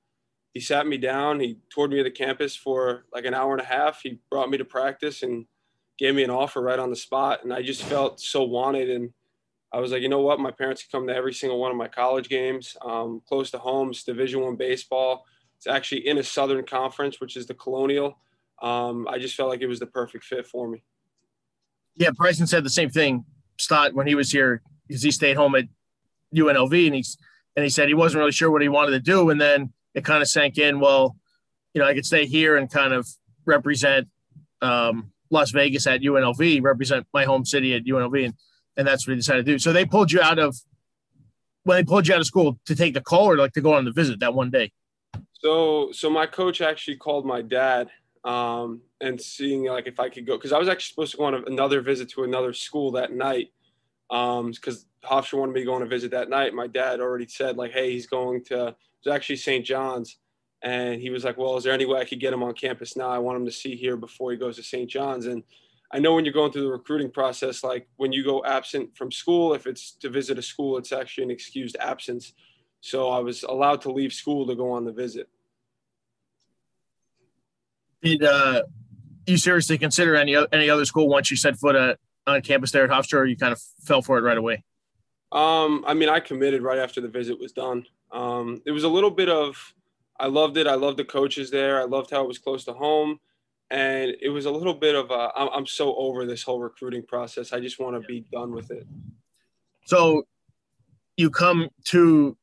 he 0.52 0.61
sat 0.61 0.87
me 0.87 0.99
down. 0.99 1.41
He 1.41 1.58
toured 1.70 1.91
me 1.91 2.02
the 2.02 2.11
campus 2.11 2.56
for 2.56 3.05
like 3.12 3.25
an 3.25 3.35
hour 3.35 3.52
and 3.52 3.62
a 3.62 3.64
half. 3.67 4.00
He 4.02 4.19
brought 4.31 4.50
me 4.50 4.58
to 4.58 4.64
practice 4.64 5.23
and 5.23 5.46
gave 5.98 6.15
me 6.15 6.24
an 6.24 6.31
offer 6.31 6.60
right 6.60 6.79
on 6.79 6.91
the 6.91 6.96
spot. 6.96 7.44
And 7.44 7.53
I 7.53 7.63
just 7.63 7.82
felt 7.84 8.20
so 8.20 8.43
wanted. 8.43 8.91
And 8.91 9.13
I 9.72 9.79
was 9.79 9.93
like, 9.93 10.03
you 10.03 10.08
know 10.08 10.20
what? 10.20 10.41
My 10.41 10.51
parents 10.51 10.86
come 10.91 11.06
to 11.06 11.15
every 11.15 11.32
single 11.32 11.60
one 11.60 11.70
of 11.70 11.77
my 11.77 11.89
college 11.89 12.29
games, 12.29 12.77
um, 12.84 13.22
close 13.29 13.51
to 13.53 13.58
home. 13.58 13.91
It's 13.91 14.03
Division 14.03 14.41
One 14.41 14.56
baseball. 14.56 15.24
It's 15.65 15.75
actually 15.75 16.06
in 16.06 16.19
a 16.19 16.23
Southern 16.23 16.67
Conference, 16.67 17.21
which 17.21 17.39
is 17.39 17.47
the 17.47 17.55
Colonial. 17.55 18.19
Um, 18.61 19.09
I 19.09 19.19
just 19.19 19.35
felt 19.35 19.49
like 19.49 19.63
it 19.63 19.67
was 19.67 19.81
the 19.81 19.87
perfect 19.87 20.25
fit 20.25 20.47
for 20.47 20.69
me. 20.69 20.83
Yeah, 21.97 22.11
Bryson 22.11 22.47
said 22.47 22.65
the 22.65 22.71
same 22.71 22.91
thing. 22.91 23.25
Stott 23.59 23.94
when 23.94 24.06
he 24.06 24.15
was 24.15 24.31
here 24.31 24.61
because 24.87 25.03
he 25.03 25.11
stayed 25.11 25.37
home 25.37 25.55
at 25.55 25.65
UNLV 26.35 26.87
and 26.87 26.94
he's 26.94 27.17
and 27.56 27.63
he 27.63 27.71
said 27.71 27.89
he 27.89 27.94
wasn't 27.94 28.19
really 28.19 28.33
sure 28.33 28.51
what 28.51 28.61
he 28.61 28.69
wanted 28.69 28.91
to 28.91 29.01
do. 29.01 29.31
And 29.31 29.41
then 29.41 29.73
it 29.94 30.05
kind 30.05 30.21
of 30.21 30.29
sank 30.29 30.59
in. 30.59 30.81
Well, 30.81 31.17
you 31.73 31.81
know, 31.81 31.89
I 31.89 31.94
could 31.94 32.05
stay 32.05 32.27
here 32.27 32.59
and 32.59 32.71
kind 32.71 32.93
of 32.93 33.09
represent 33.47 34.09
um, 34.61 35.13
Las 35.31 35.51
Vegas 35.53 35.87
at 35.87 36.03
UNLV, 36.03 36.63
represent 36.63 37.06
my 37.15 37.25
home 37.25 37.47
city 37.47 37.75
at 37.75 37.87
UNLV, 37.87 38.23
and 38.23 38.35
and 38.77 38.87
that's 38.87 39.06
what 39.06 39.13
he 39.13 39.17
decided 39.17 39.47
to 39.47 39.53
do. 39.53 39.59
So 39.59 39.73
they 39.73 39.87
pulled 39.87 40.13
you 40.13 40.21
out 40.21 40.39
of 40.39 40.59
when 41.63 41.79
they 41.79 41.85
pulled 41.85 42.06
you 42.06 42.13
out 42.13 42.21
of 42.21 42.27
school 42.27 42.61
to 42.67 42.75
take 42.75 42.93
the 42.93 43.01
call 43.01 43.31
or 43.31 43.39
like 43.39 43.53
to 43.53 43.63
go 43.63 43.73
on 43.73 43.87
the 43.87 43.93
visit 43.93 44.21
that 44.21 44.35
one 44.35 44.51
day. 44.51 44.73
So 45.44 45.93
so 45.93 46.08
my 46.08 46.24
coach 46.24 46.63
actually 46.63 46.96
called 46.96 47.27
my 47.27 47.43
dad 47.43 47.91
um, 48.24 48.81
and 49.03 49.20
seeing 49.20 49.65
like 49.65 49.86
if 49.86 50.01
I 50.01 50.08
could 50.08 50.27
go 50.27 50.39
because 50.39 50.53
I 50.53 50.58
was 50.58 50.70
actually 50.70 50.93
supposed 50.93 51.10
to 51.13 51.19
go 51.19 51.24
on 51.24 51.34
another 51.46 51.82
visit 51.82 52.08
to 52.13 52.24
another 52.24 52.55
school 52.55 52.93
that 52.93 53.13
night 53.13 53.51
because 54.08 54.86
um, 55.05 55.10
Hofstra 55.10 55.39
wanted 55.39 55.53
me 55.53 55.60
to 55.60 55.67
go 55.67 55.74
on 55.74 55.82
a 55.82 55.86
visit 55.86 56.10
that 56.13 56.31
night. 56.31 56.55
My 56.55 56.67
dad 56.67 57.01
already 57.01 57.27
said 57.27 57.58
like, 57.58 57.72
hey, 57.72 57.93
he's 57.93 58.06
going 58.06 58.43
to. 58.44 58.69
It 58.69 58.77
was 59.05 59.15
actually 59.15 59.36
St. 59.36 59.67
John's, 59.67 60.17
and 60.63 60.98
he 60.98 61.10
was 61.10 61.24
like, 61.24 61.36
well, 61.36 61.58
is 61.58 61.65
there 61.65 61.74
any 61.74 61.84
way 61.84 62.01
I 62.01 62.06
could 62.06 62.20
get 62.20 62.32
him 62.32 62.43
on 62.43 62.55
campus 62.55 62.96
now? 62.96 63.10
I 63.10 63.19
want 63.19 63.36
him 63.36 63.44
to 63.44 63.53
see 63.53 63.77
here 63.77 63.98
before 63.98 64.31
he 64.31 64.39
goes 64.39 64.56
to 64.56 64.63
St. 64.63 64.89
John's. 64.89 65.27
And 65.27 65.43
I 65.93 65.98
know 65.98 66.15
when 66.15 66.24
you're 66.24 66.32
going 66.32 66.53
through 66.53 66.63
the 66.63 66.72
recruiting 66.72 67.10
process, 67.10 67.63
like 67.63 67.86
when 67.96 68.13
you 68.13 68.24
go 68.24 68.43
absent 68.46 68.96
from 68.96 69.13
school, 69.13 69.53
if 69.53 69.67
it's 69.67 69.93
to 69.96 70.08
visit 70.08 70.39
a 70.39 70.43
school, 70.43 70.79
it's 70.79 70.93
actually 70.93 71.24
an 71.24 71.31
excused 71.31 71.77
absence. 71.81 72.32
So 72.81 73.10
I 73.10 73.19
was 73.19 73.43
allowed 73.43 73.82
to 73.82 73.93
leave 73.93 74.15
school 74.15 74.46
to 74.46 74.55
go 74.55 74.70
on 74.72 74.86
the 74.86 74.93
visit. 74.93 75.29
Did 78.05 78.23
uh, 78.23 78.63
you 79.27 79.39
seriously 79.39 79.79
consider 79.79 80.15
any 80.15 80.37
any 80.53 80.70
other 80.70 80.84
school 80.84 81.08
once 81.08 81.31
you 81.31 81.37
set 81.37 81.56
foot 81.56 81.75
at, 81.75 81.99
on 82.27 82.41
campus 82.43 82.70
there 82.70 82.84
at 82.84 82.91
Hofstra, 82.91 83.19
or 83.20 83.25
you 83.25 83.37
kind 83.37 83.53
of 83.53 83.61
fell 83.82 84.03
for 84.03 84.19
it 84.19 84.23
right 84.23 84.37
away? 84.39 84.63
Um, 85.32 85.84
I 85.87 85.94
mean, 85.94 86.08
I 86.08 86.20
committed 86.20 86.63
right 86.63 86.79
after 86.79 87.01
the 87.01 87.08
visit 87.08 87.41
was 87.41 87.53
done. 87.53 87.87
Um, 88.13 88.63
it 88.67 88.70
was 88.70 88.84
a 88.84 88.89
little 88.89 89.11
bit 89.11 89.29
of, 89.29 89.75
I 90.20 90.27
loved 90.27 90.56
it. 90.58 90.69
I 90.69 90.75
loved 90.75 90.99
the 90.99 91.05
coaches 91.05 91.51
there. 91.51 91.81
I 91.81 91.84
loved 91.84 92.11
how 92.11 92.23
it 92.23 92.29
was 92.29 92.39
close 92.39 92.65
to 92.67 92.73
home. 92.73 93.19
and 93.70 94.15
it 94.20 94.29
was 94.29 94.46
a 94.46 94.51
little 94.51 94.75
bit 94.75 94.94
of 94.94 95.11
a 95.11 95.31
I'm, 95.34 95.49
I'm 95.53 95.67
so 95.67 95.94
over 95.96 96.27
this 96.27 96.43
whole 96.43 96.61
recruiting 96.61 97.03
process. 97.03 97.53
I 97.53 97.61
just 97.61 97.79
want 97.81 98.01
to 98.01 98.06
be 98.06 98.25
done 98.32 98.53
with 98.53 98.70
it. 98.70 98.87
So 99.87 100.25
you 101.17 101.31
come 101.31 101.69
to 101.87 102.37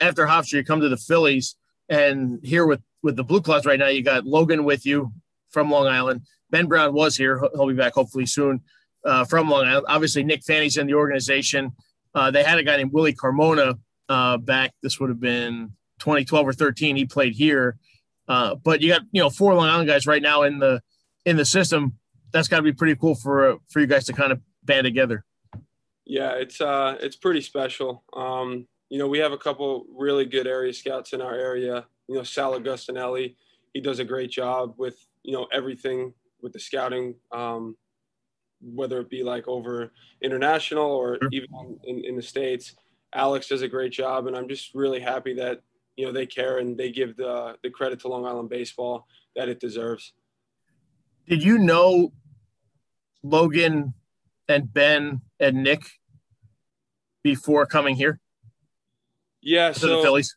after 0.00 0.26
Hofstra, 0.26 0.54
you 0.54 0.64
come 0.64 0.80
to 0.80 0.88
the 0.88 0.96
Phillies, 0.96 1.56
and 1.88 2.40
here 2.42 2.66
with 2.66 2.80
with 3.04 3.16
the 3.16 3.22
Blue 3.22 3.42
Claws 3.42 3.66
right 3.66 3.78
now, 3.78 3.88
you 3.88 4.02
got 4.02 4.24
Logan 4.24 4.64
with 4.64 4.84
you 4.86 5.12
from 5.50 5.70
Long 5.70 5.86
Island. 5.86 6.22
Ben 6.50 6.66
Brown 6.66 6.94
was 6.94 7.16
here; 7.16 7.40
he'll 7.54 7.68
be 7.68 7.74
back 7.74 7.92
hopefully 7.92 8.26
soon 8.26 8.62
uh, 9.04 9.24
from 9.24 9.48
Long 9.48 9.66
Island. 9.66 9.86
Obviously, 9.88 10.24
Nick 10.24 10.42
Fanti's 10.42 10.78
in 10.78 10.86
the 10.86 10.94
organization. 10.94 11.72
Uh, 12.14 12.30
they 12.30 12.42
had 12.42 12.58
a 12.58 12.62
guy 12.64 12.78
named 12.78 12.92
Willie 12.92 13.14
Carmona 13.14 13.78
uh, 14.08 14.38
back. 14.38 14.72
This 14.82 14.98
would 14.98 15.10
have 15.10 15.20
been 15.20 15.72
2012 16.00 16.48
or 16.48 16.52
13. 16.52 16.96
He 16.96 17.04
played 17.04 17.34
here, 17.34 17.76
uh, 18.26 18.54
but 18.54 18.80
you 18.80 18.88
got 18.88 19.02
you 19.12 19.22
know 19.22 19.30
four 19.30 19.54
Long 19.54 19.68
Island 19.68 19.88
guys 19.88 20.06
right 20.06 20.22
now 20.22 20.42
in 20.42 20.58
the 20.58 20.80
in 21.24 21.36
the 21.36 21.44
system. 21.44 21.98
That's 22.32 22.48
got 22.48 22.56
to 22.56 22.62
be 22.62 22.72
pretty 22.72 22.96
cool 22.96 23.14
for 23.14 23.58
for 23.70 23.80
you 23.80 23.86
guys 23.86 24.06
to 24.06 24.14
kind 24.14 24.32
of 24.32 24.40
band 24.64 24.84
together. 24.84 25.24
Yeah, 26.06 26.32
it's 26.32 26.60
uh 26.60 26.96
it's 27.00 27.16
pretty 27.16 27.42
special. 27.42 28.02
Um, 28.14 28.66
you 28.88 28.98
know, 28.98 29.08
we 29.08 29.18
have 29.18 29.32
a 29.32 29.38
couple 29.38 29.86
really 29.94 30.24
good 30.24 30.46
area 30.46 30.72
scouts 30.72 31.12
in 31.12 31.20
our 31.20 31.34
area. 31.34 31.86
You 32.08 32.16
know, 32.16 32.22
Sal 32.22 32.58
Agostinelli, 32.58 33.36
he 33.72 33.80
does 33.80 33.98
a 33.98 34.04
great 34.04 34.30
job 34.30 34.74
with 34.76 34.96
you 35.22 35.32
know 35.32 35.46
everything 35.52 36.14
with 36.42 36.52
the 36.52 36.60
scouting. 36.60 37.14
Um, 37.32 37.76
whether 38.64 39.00
it 39.00 39.10
be 39.10 39.22
like 39.22 39.46
over 39.46 39.92
international 40.22 40.90
or 40.90 41.18
even 41.32 41.78
in, 41.84 42.04
in 42.04 42.16
the 42.16 42.22
states. 42.22 42.74
Alex 43.14 43.48
does 43.48 43.62
a 43.62 43.68
great 43.68 43.92
job, 43.92 44.26
and 44.26 44.36
I'm 44.36 44.48
just 44.48 44.74
really 44.74 45.00
happy 45.00 45.34
that 45.34 45.60
you 45.96 46.06
know 46.06 46.12
they 46.12 46.26
care 46.26 46.58
and 46.58 46.76
they 46.76 46.90
give 46.90 47.16
the 47.16 47.56
the 47.62 47.70
credit 47.70 48.00
to 48.00 48.08
Long 48.08 48.26
Island 48.26 48.48
baseball 48.48 49.06
that 49.36 49.48
it 49.48 49.60
deserves. 49.60 50.12
Did 51.28 51.42
you 51.42 51.58
know 51.58 52.12
Logan 53.22 53.94
and 54.48 54.72
Ben 54.72 55.22
and 55.38 55.62
Nick 55.62 55.82
before 57.22 57.66
coming 57.66 57.96
here? 57.96 58.20
Yeah, 59.40 59.72
so 59.72 59.96
the 59.96 60.02
Phillies 60.02 60.34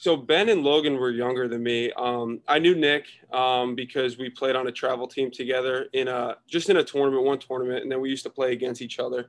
so 0.00 0.16
Ben 0.16 0.48
and 0.48 0.62
Logan 0.62 0.96
were 0.96 1.10
younger 1.10 1.46
than 1.46 1.62
me. 1.62 1.92
Um, 1.92 2.40
I 2.48 2.58
knew 2.58 2.74
Nick 2.74 3.04
um, 3.34 3.74
because 3.74 4.16
we 4.16 4.30
played 4.30 4.56
on 4.56 4.66
a 4.66 4.72
travel 4.72 5.06
team 5.06 5.30
together 5.30 5.88
in 5.92 6.08
a 6.08 6.38
just 6.48 6.70
in 6.70 6.78
a 6.78 6.82
tournament, 6.82 7.22
one 7.22 7.38
tournament, 7.38 7.82
and 7.82 7.92
then 7.92 8.00
we 8.00 8.08
used 8.08 8.22
to 8.22 8.30
play 8.30 8.52
against 8.52 8.80
each 8.80 8.98
other. 8.98 9.28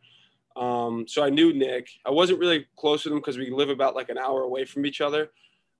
Um, 0.55 1.05
so 1.09 1.25
I 1.25 1.29
knew 1.29 1.51
Nick. 1.51 1.89
I 2.05 2.09
wasn't 2.11 2.39
really 2.39 2.67
close 2.77 3.03
with 3.03 3.11
him 3.11 3.19
because 3.19 3.37
we 3.37 3.51
live 3.51 3.67
about 3.67 3.95
like 3.95 4.07
an 4.07 4.17
hour 4.17 4.43
away 4.43 4.63
from 4.63 4.85
each 4.85 5.01
other. 5.01 5.31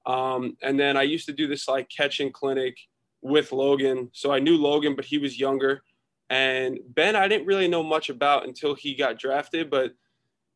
Um, 0.05 0.57
and 0.62 0.77
then 0.77 0.98
I 0.98 1.03
used 1.03 1.25
to 1.27 1.33
do 1.33 1.48
this 1.48 1.69
like 1.69 1.88
catching 1.88 2.29
clinic 2.29 2.75
with 3.21 3.53
Logan. 3.53 4.10
So 4.12 4.33
I 4.33 4.39
knew 4.39 4.57
Logan, 4.57 4.98
but 4.98 5.05
he 5.05 5.19
was 5.19 5.39
younger. 5.39 5.83
And 6.29 6.79
Ben, 6.86 7.15
I 7.15 7.29
didn't 7.29 7.48
really 7.48 7.69
know 7.69 7.81
much 7.81 8.10
about 8.10 8.45
until 8.45 8.75
he 8.75 8.95
got 8.95 9.17
drafted, 9.17 9.69
but 9.69 9.93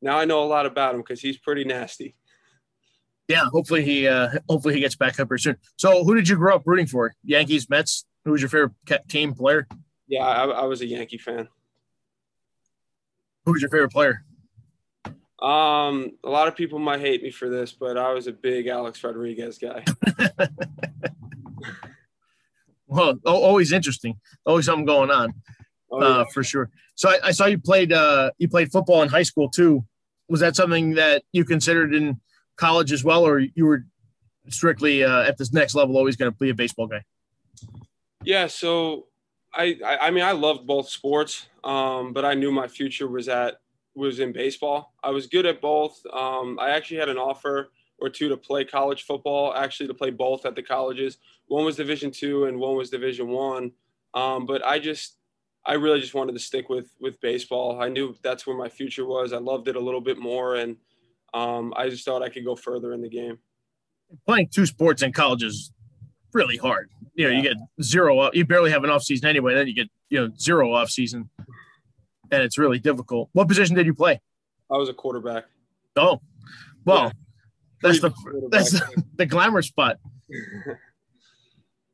now 0.02 0.18
I 0.18 0.26
know 0.26 0.44
a 0.44 0.46
lot 0.46 0.66
about 0.66 0.94
him 0.94 1.00
because 1.00 1.22
he's 1.22 1.38
pretty 1.38 1.64
nasty 1.64 2.16
yeah, 3.28 3.46
hopefully 3.46 3.84
he 3.84 4.08
uh, 4.08 4.30
hopefully 4.48 4.76
he 4.76 4.80
gets 4.80 4.96
back 4.96 5.20
up 5.20 5.30
here 5.30 5.38
soon. 5.38 5.58
So, 5.78 6.04
who 6.04 6.16
did 6.16 6.28
you 6.28 6.36
grow 6.36 6.56
up 6.56 6.64
rooting 6.66 6.88
for? 6.88 7.14
Yankees, 7.24 7.70
Mets. 7.70 8.06
Who 8.24 8.32
was 8.32 8.42
your 8.42 8.50
favorite 8.50 8.74
team 9.08 9.34
player? 9.34 9.68
Yeah, 10.08 10.26
I, 10.26 10.46
I 10.46 10.66
was 10.66 10.82
a 10.82 10.86
Yankee 10.86 11.18
fan. 11.18 11.48
Who 13.46 13.52
was 13.52 13.62
your 13.62 13.70
favorite 13.70 13.92
player? 13.92 14.24
Um, 15.42 16.12
a 16.24 16.30
lot 16.30 16.48
of 16.48 16.56
people 16.56 16.80
might 16.80 17.02
hate 17.02 17.22
me 17.22 17.30
for 17.30 17.50
this, 17.50 17.72
but 17.72 17.98
I 17.98 18.14
was 18.14 18.28
a 18.28 18.32
big 18.32 18.68
Alex 18.68 19.04
Rodriguez 19.04 19.60
guy. 19.60 19.84
well, 22.88 23.20
always 23.26 23.72
interesting. 23.72 24.20
Always 24.46 24.66
something 24.66 24.86
going 24.86 25.12
on, 25.12 25.34
oh, 25.92 26.02
yeah. 26.02 26.08
uh, 26.08 26.26
for 26.34 26.44
sure. 26.44 26.72
So 26.96 27.10
I, 27.10 27.20
I, 27.26 27.32
saw 27.32 27.46
you 27.46 27.60
played 27.60 27.92
uh, 27.92 28.32
you 28.38 28.48
played 28.48 28.72
football 28.72 29.04
in 29.04 29.10
high 29.10 29.24
school 29.24 29.50
too. 29.50 29.86
Was 30.30 30.40
that 30.40 30.56
something 30.56 30.96
that 30.96 31.24
you 31.32 31.46
considered 31.46 31.94
in 31.94 32.20
college 32.56 32.92
as 32.92 33.04
well, 33.04 33.26
or 33.26 33.40
you 33.40 33.66
were 33.66 33.86
strictly 34.50 35.04
uh, 35.04 35.24
at 35.24 35.38
this 35.38 35.54
next 35.54 35.76
level 35.76 35.98
always 35.98 36.16
going 36.16 36.32
to 36.32 36.38
be 36.38 36.50
a 36.50 36.54
baseball 36.54 36.88
guy? 36.88 37.04
Yeah, 38.24 38.48
so 38.48 39.08
I, 39.54 39.78
I, 39.86 39.98
I 40.08 40.12
mean 40.12 40.24
I 40.24 40.32
loved 40.32 40.66
both 40.66 40.90
sports, 40.90 41.48
um, 41.64 42.14
but 42.14 42.26
I 42.26 42.34
knew 42.34 42.52
my 42.52 42.68
future 42.68 43.08
was 43.08 43.28
at 43.28 43.60
was 43.96 44.20
in 44.20 44.34
baseball. 44.34 44.94
I 45.04 45.12
was 45.12 45.28
good 45.28 45.46
at 45.46 45.62
both. 45.62 46.02
Um, 46.12 46.60
I 46.60 46.72
actually 46.72 46.98
had 46.98 47.10
an 47.10 47.18
offer 47.18 47.70
or 47.98 48.10
two 48.10 48.28
to 48.28 48.36
play 48.36 48.66
college 48.66 49.04
football, 49.04 49.54
actually 49.56 49.88
to 49.88 49.94
play 49.94 50.10
both 50.10 50.46
at 50.46 50.54
the 50.56 50.62
colleges. 50.62 51.18
One 51.48 51.64
was 51.64 51.78
Division 51.78 52.12
two 52.12 52.46
and 52.46 52.60
one 52.60 52.76
was 52.76 52.90
Division 52.90 53.30
one. 53.30 53.72
Um, 54.14 54.46
but 54.46 54.66
I 54.66 54.80
just 54.80 55.18
I 55.66 55.74
really 55.74 56.00
just 56.00 56.14
wanted 56.14 56.34
to 56.34 56.40
stick 56.40 56.70
with 56.70 56.94
with 57.00 57.20
baseball. 57.22 57.82
I 57.82 57.90
knew 57.90 58.16
that's 58.22 58.46
where 58.46 58.58
my 58.58 58.70
future 58.70 59.06
was. 59.06 59.34
I 59.34 59.38
loved 59.38 59.68
it 59.68 59.76
a 59.76 59.80
little 59.80 60.02
bit 60.02 60.18
more 60.18 60.56
and 60.56 60.78
um, 61.36 61.74
I 61.76 61.90
just 61.90 62.06
thought 62.06 62.24
I 62.24 62.30
could 62.30 62.46
go 62.46 62.56
further 62.56 62.94
in 62.94 63.02
the 63.02 63.10
game. 63.10 63.38
Playing 64.26 64.48
two 64.48 64.66
sports 64.66 65.02
in 65.02 65.12
college 65.12 65.44
is 65.44 65.72
really 66.34 66.56
hard. 66.56 66.90
You 67.14 67.26
know, 67.26 67.32
yeah. 67.32 67.38
you 67.38 67.44
get 67.44 67.58
zero. 67.84 68.32
You 68.32 68.46
barely 68.46 68.72
have 68.72 68.84
an 68.86 68.90
off 68.90 69.04
season 69.04 69.28
anyway. 69.28 69.54
Then 69.54 69.68
you 69.68 69.76
get 69.76 69.90
you 70.10 70.22
know 70.22 70.34
zero 70.40 70.74
off 70.74 70.90
season, 70.90 71.30
and 72.32 72.42
it's 72.42 72.58
really 72.58 72.80
difficult. 72.80 73.30
What 73.34 73.50
position 73.50 73.76
did 73.76 73.86
you 73.86 73.94
play? 73.94 74.22
I 74.72 74.78
was 74.78 74.88
a 74.88 74.94
quarterback. 74.94 75.46
Oh, 75.98 76.22
well, 76.86 77.06
yeah. 77.06 77.12
that's 77.82 78.00
the 78.00 78.14
that's 78.50 78.72
the, 78.80 79.04
the 79.16 79.26
glamour 79.26 79.62
spot. 79.62 79.98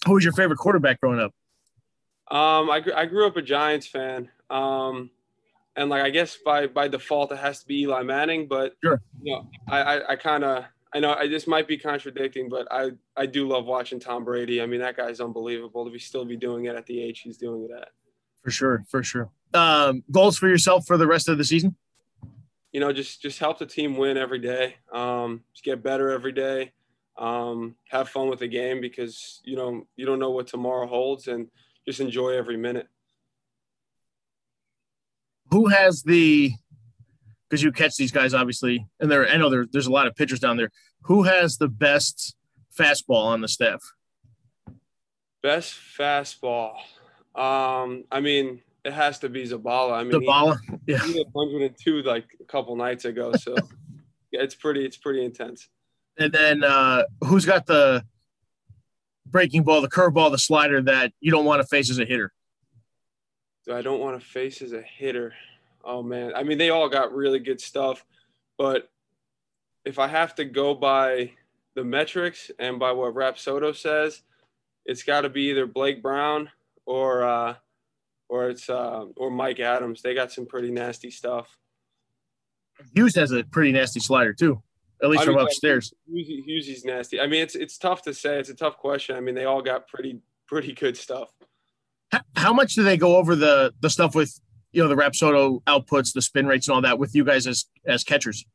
Who 0.06 0.14
was 0.14 0.24
your 0.24 0.34
favorite 0.34 0.58
quarterback 0.58 1.02
growing 1.02 1.20
up? 1.20 1.34
Um, 2.30 2.70
I, 2.70 2.82
I 2.96 3.06
grew 3.08 3.28
up 3.28 3.38
a 3.38 3.42
Giants 3.42 3.88
fan. 3.88 4.30
Um, 4.50 5.10
and 5.76 5.90
like 5.90 6.04
I 6.04 6.10
guess 6.10 6.38
by 6.44 6.68
by 6.68 6.88
default 6.88 7.32
it 7.32 7.40
has 7.40 7.60
to 7.60 7.68
be 7.68 7.82
Eli 7.82 8.04
Manning, 8.04 8.48
but 8.48 8.76
sure. 8.84 9.02
you 9.22 9.34
know, 9.34 9.50
I 9.70 9.82
I, 9.82 10.12
I 10.12 10.16
kind 10.16 10.44
of 10.44 10.66
I 10.94 11.00
know 11.00 11.14
I 11.14 11.28
this 11.28 11.48
might 11.48 11.68
be 11.68 11.78
contradicting, 11.78 12.50
but 12.50 12.68
I 12.72 12.92
I 13.16 13.26
do 13.26 13.48
love 13.48 13.66
watching 13.66 14.00
Tom 14.00 14.26
Brady. 14.26 14.62
I 14.62 14.66
mean 14.66 14.82
that 14.82 14.98
guy's 14.98 15.22
unbelievable 15.22 15.86
to 15.86 15.92
be 15.92 16.00
still 16.00 16.26
be 16.26 16.38
doing 16.38 16.66
it 16.66 16.76
at 16.76 16.86
the 16.86 17.02
age 17.02 17.22
he's 17.22 17.38
doing 17.38 17.64
it 17.70 17.72
at. 17.72 17.90
For 18.44 18.52
sure, 18.52 18.84
for 18.90 19.04
sure. 19.04 19.30
Um, 19.54 20.04
goals 20.12 20.38
for 20.38 20.48
yourself 20.48 20.86
for 20.88 20.98
the 20.98 21.08
rest 21.08 21.30
of 21.30 21.38
the 21.38 21.44
season? 21.44 21.76
You 22.72 22.80
know, 22.80 22.92
just 22.92 23.22
just 23.22 23.40
help 23.40 23.60
the 23.60 23.66
team 23.66 23.98
win 23.98 24.18
every 24.18 24.40
day. 24.40 24.76
Um, 24.92 25.44
just 25.54 25.64
get 25.64 25.84
better 25.84 26.10
every 26.10 26.32
day. 26.32 26.72
Um, 27.18 27.76
have 27.90 28.10
fun 28.10 28.30
with 28.30 28.40
the 28.40 28.48
game 28.48 28.82
because 28.82 29.42
you 29.44 29.56
know 29.56 29.86
you 29.96 30.06
don't 30.06 30.20
know 30.20 30.32
what 30.32 30.48
tomorrow 30.48 30.88
holds, 30.88 31.28
and 31.28 31.48
just 31.86 32.00
enjoy 32.00 32.32
every 32.32 32.58
minute 32.58 32.88
who 35.52 35.68
has 35.68 36.04
the 36.04 36.52
because 37.50 37.62
you 37.62 37.72
catch 37.72 37.96
these 37.98 38.12
guys 38.12 38.34
obviously, 38.34 38.86
and 39.00 39.12
there 39.12 39.28
I 39.28 39.38
know 39.38 39.50
there, 39.50 39.66
there's 39.72 39.88
a 39.88 39.92
lot 39.92 40.08
of 40.08 40.16
pitchers 40.16 40.40
down 40.40 40.58
there. 40.58 40.72
Who 41.04 41.24
has 41.24 41.58
the 41.58 41.68
best 41.68 42.36
fastball 42.78 43.26
on 43.26 43.42
the 43.42 43.48
staff? 43.48 43.82
Best 45.44 45.76
fastball. 45.98 46.76
Um, 47.36 48.06
I 48.12 48.20
mean, 48.20 48.62
it 48.84 48.94
has 48.94 49.20
to 49.20 49.30
be 49.30 49.44
Zabala. 49.44 49.94
I 49.94 50.04
mean, 50.04 50.14
Zabala, 50.14 50.58
yeah, 50.88 51.00
he 51.00 51.14
hit 51.14 51.28
102 51.32 52.02
like 52.04 52.26
a 52.40 52.46
couple 52.46 52.76
nights 52.76 53.06
ago, 53.06 53.32
so 53.34 53.56
yeah, 54.32 54.42
it's 54.42 54.56
pretty, 54.56 54.86
it's 54.86 54.98
pretty 54.98 55.24
intense. 55.24 55.68
And 56.18 56.32
then 56.32 56.64
uh, 56.64 57.04
who's 57.22 57.46
got 57.46 57.66
the 57.66 58.04
breaking 59.26 59.64
ball, 59.64 59.82
the 59.82 59.90
curveball, 59.90 60.32
the 60.32 60.38
slider 60.38 60.82
that 60.84 61.14
you 61.20 61.32
don't 61.32 61.46
want 61.46 61.62
to 61.62 61.68
face 61.68 61.90
as 61.90 62.00
a 62.00 62.06
hitter? 62.06 62.34
I 63.70 63.82
don't 63.82 64.00
want 64.00 64.20
to 64.20 64.26
face 64.26 64.62
as 64.62 64.74
a 64.74 64.82
hitter. 64.82 65.34
Oh 65.84 66.02
man, 66.02 66.34
I 66.36 66.44
mean 66.44 66.58
they 66.58 66.70
all 66.70 66.90
got 66.90 67.14
really 67.14 67.40
good 67.40 67.62
stuff, 67.62 68.06
but 68.58 68.90
if 69.86 70.00
I 70.00 70.08
have 70.08 70.36
to 70.36 70.46
go 70.46 70.74
by 70.74 71.32
the 71.74 71.84
metrics 71.84 72.52
and 72.60 72.80
by 72.80 72.92
what 72.92 73.14
Rapsodo 73.14 73.76
says, 73.76 74.22
it's 74.86 75.04
got 75.04 75.22
to 75.22 75.30
be 75.30 75.44
either 75.50 75.66
Blake 75.66 76.02
Brown 76.02 76.50
or 76.86 77.24
uh, 77.24 77.56
or 78.30 78.50
it's 78.50 78.70
uh, 78.70 79.06
or 79.16 79.32
Mike 79.32 79.60
Adams. 79.60 80.02
They 80.02 80.14
got 80.14 80.32
some 80.32 80.46
pretty 80.46 80.72
nasty 80.72 81.12
stuff. 81.12 81.58
Hughes 82.96 83.16
has 83.16 83.32
a 83.32 83.44
pretty 83.44 83.72
nasty 83.72 84.00
slider 84.00 84.34
too, 84.34 84.62
at 85.04 85.10
least 85.10 85.24
I 85.24 85.26
from 85.26 85.36
mean, 85.36 85.46
upstairs. 85.46 85.94
Hughes, 86.08 86.46
Hughes 86.46 86.68
is 86.68 86.86
nasty. 86.86 87.20
I 87.20 87.28
mean, 87.28 87.42
it's 87.42 87.56
it's 87.56 87.78
tough 87.78 88.02
to 88.04 88.14
say. 88.14 88.40
It's 88.40 88.50
a 88.50 88.56
tough 88.56 88.78
question. 88.78 89.16
I 89.16 89.20
mean, 89.20 89.36
they 89.36 89.46
all 89.46 89.62
got 89.62 89.88
pretty 89.88 90.20
pretty 90.48 90.74
good 90.74 90.98
stuff 90.98 91.32
how 92.36 92.54
much 92.54 92.76
do 92.76 92.84
they 92.84 92.98
go 92.98 93.18
over 93.18 93.36
the 93.36 93.74
the 93.82 93.90
stuff 93.90 94.16
with 94.16 94.40
you 94.72 94.82
know 94.82 94.90
the 94.90 94.96
Rapsodo 94.96 95.62
outputs, 95.64 96.14
the 96.14 96.22
spin 96.22 96.48
rates, 96.48 96.68
and 96.68 96.76
all 96.76 96.82
that 96.82 97.00
with 97.00 97.16
you 97.16 97.24
guys 97.24 97.48
as 97.48 97.66
as 97.86 98.04
catchers? 98.04 98.46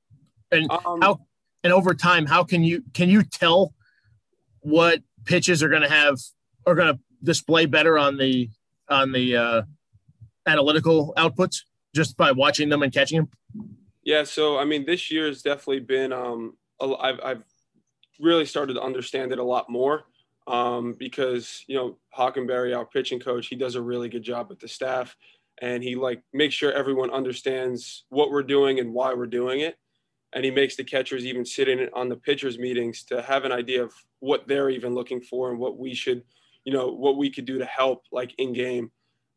And 0.51 0.71
um, 0.71 1.01
how 1.01 1.21
and 1.65 1.73
over 1.73 1.95
time, 1.95 2.27
how 2.27 2.45
can 2.45 2.63
you 2.63 2.83
can 2.95 3.09
you 3.09 3.23
tell 3.23 3.75
what 4.61 5.01
pitches 5.25 5.63
are 5.63 5.69
going 5.69 5.83
to 5.83 5.89
have 5.89 6.19
are 6.67 6.75
going 6.75 6.95
to 6.95 7.01
display 7.23 7.67
better 7.67 7.99
on 7.99 8.17
the 8.19 8.51
on 8.89 9.13
the 9.13 9.37
uh, 9.37 9.63
analytical 10.47 11.13
outputs 11.17 11.63
just 11.95 12.17
by 12.17 12.33
watching 12.33 12.69
them 12.69 12.83
and 12.83 12.93
catching 12.93 13.19
them? 13.19 13.29
Yeah, 14.05 14.25
so 14.25 14.59
I 14.59 14.65
mean, 14.65 14.87
this 14.87 15.11
year 15.11 15.27
has 15.27 15.43
definitely 15.43 15.81
been. 15.81 16.13
Um, 16.13 16.57
I've, 16.81 17.19
I've 17.25 17.43
really 18.21 18.47
started 18.47 18.75
to 18.75 18.83
understand 18.83 19.33
it 19.33 19.39
a 19.39 19.45
lot 19.45 19.69
more. 19.69 20.05
Um, 20.47 20.95
because 20.99 21.65
you 21.67 21.76
know 21.76 21.99
Hockenberry, 22.17 22.76
our 22.76 22.87
pitching 22.87 23.21
coach, 23.21 23.49
he 23.49 23.57
does 23.57 23.75
a 23.75 23.83
really 23.83 24.09
good 24.09 24.23
job 24.23 24.49
with 24.49 24.61
the 24.61 24.69
staff, 24.69 25.17
and 25.61 25.83
he 25.83 25.95
like 25.95 26.23
makes 26.33 26.55
sure 26.55 26.73
everyone 26.73 27.11
understands 27.11 28.05
what 28.09 28.31
we're 28.31 28.43
doing 28.43 28.79
and 28.79 28.93
why 28.93 29.15
we're 29.15 29.26
doing 29.26 29.61
it, 29.61 29.76
and 30.33 30.45
he 30.45 30.50
makes 30.50 30.76
the 30.76 30.85
catchers 30.85 31.25
even 31.25 31.45
sit 31.45 31.69
in 31.69 31.88
on 31.95 32.09
the 32.09 32.17
pitchers 32.17 32.59
meetings 32.59 33.05
to 33.05 33.23
have 33.23 33.45
an 33.45 33.53
idea 33.53 33.83
of 33.83 33.93
what 34.21 34.47
they're 34.47 34.71
even 34.71 34.95
looking 34.95 35.21
for 35.21 35.50
and 35.50 35.59
what 35.59 35.79
we 35.79 35.95
should, 35.95 36.23
you 36.65 36.73
know, 36.73 36.88
what 36.88 37.17
we 37.17 37.31
could 37.31 37.45
do 37.45 37.59
to 37.59 37.65
help 37.65 38.05
like 38.12 38.35
in 38.38 38.53
game. 38.53 38.91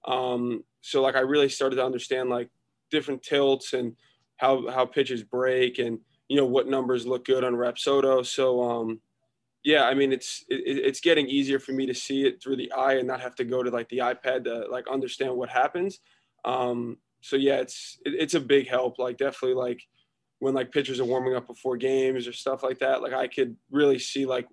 Um, 0.05 0.63
so 0.81 1.01
like 1.01 1.15
I 1.15 1.21
really 1.21 1.49
started 1.49 1.77
to 1.77 1.85
understand 1.85 2.29
like 2.29 2.49
different 2.91 3.23
tilts 3.23 3.73
and 3.73 3.95
how 4.37 4.69
how 4.69 4.85
pitches 4.85 5.23
break 5.23 5.79
and 5.79 5.99
you 6.27 6.37
know 6.37 6.45
what 6.45 6.67
numbers 6.67 7.05
look 7.05 7.25
good 7.25 7.43
on 7.43 7.53
Rapsodo. 7.53 8.25
So 8.25 8.61
um, 8.61 9.01
yeah, 9.63 9.83
I 9.83 9.93
mean 9.93 10.13
it's 10.13 10.43
it, 10.49 10.77
it's 10.77 11.01
getting 11.01 11.27
easier 11.27 11.59
for 11.59 11.71
me 11.71 11.85
to 11.85 11.93
see 11.93 12.25
it 12.25 12.41
through 12.41 12.57
the 12.57 12.71
eye 12.71 12.93
and 12.93 13.07
not 13.07 13.21
have 13.21 13.35
to 13.35 13.43
go 13.43 13.63
to 13.63 13.69
like 13.69 13.89
the 13.89 13.99
iPad 13.99 14.45
to 14.45 14.67
like 14.69 14.87
understand 14.87 15.35
what 15.35 15.49
happens. 15.49 15.99
Um, 16.45 16.97
so 17.21 17.35
yeah, 17.35 17.57
it's 17.57 17.97
it, 18.05 18.13
it's 18.17 18.33
a 18.33 18.39
big 18.39 18.67
help. 18.67 18.99
Like 18.99 19.17
definitely 19.17 19.55
like 19.55 19.81
when 20.39 20.53
like 20.53 20.71
pitchers 20.71 20.99
are 20.99 21.05
warming 21.05 21.35
up 21.35 21.47
before 21.47 21.77
games 21.77 22.27
or 22.27 22.33
stuff 22.33 22.63
like 22.63 22.79
that. 22.79 23.01
Like 23.01 23.13
I 23.13 23.27
could 23.27 23.55
really 23.69 23.99
see 23.99 24.25
like 24.25 24.47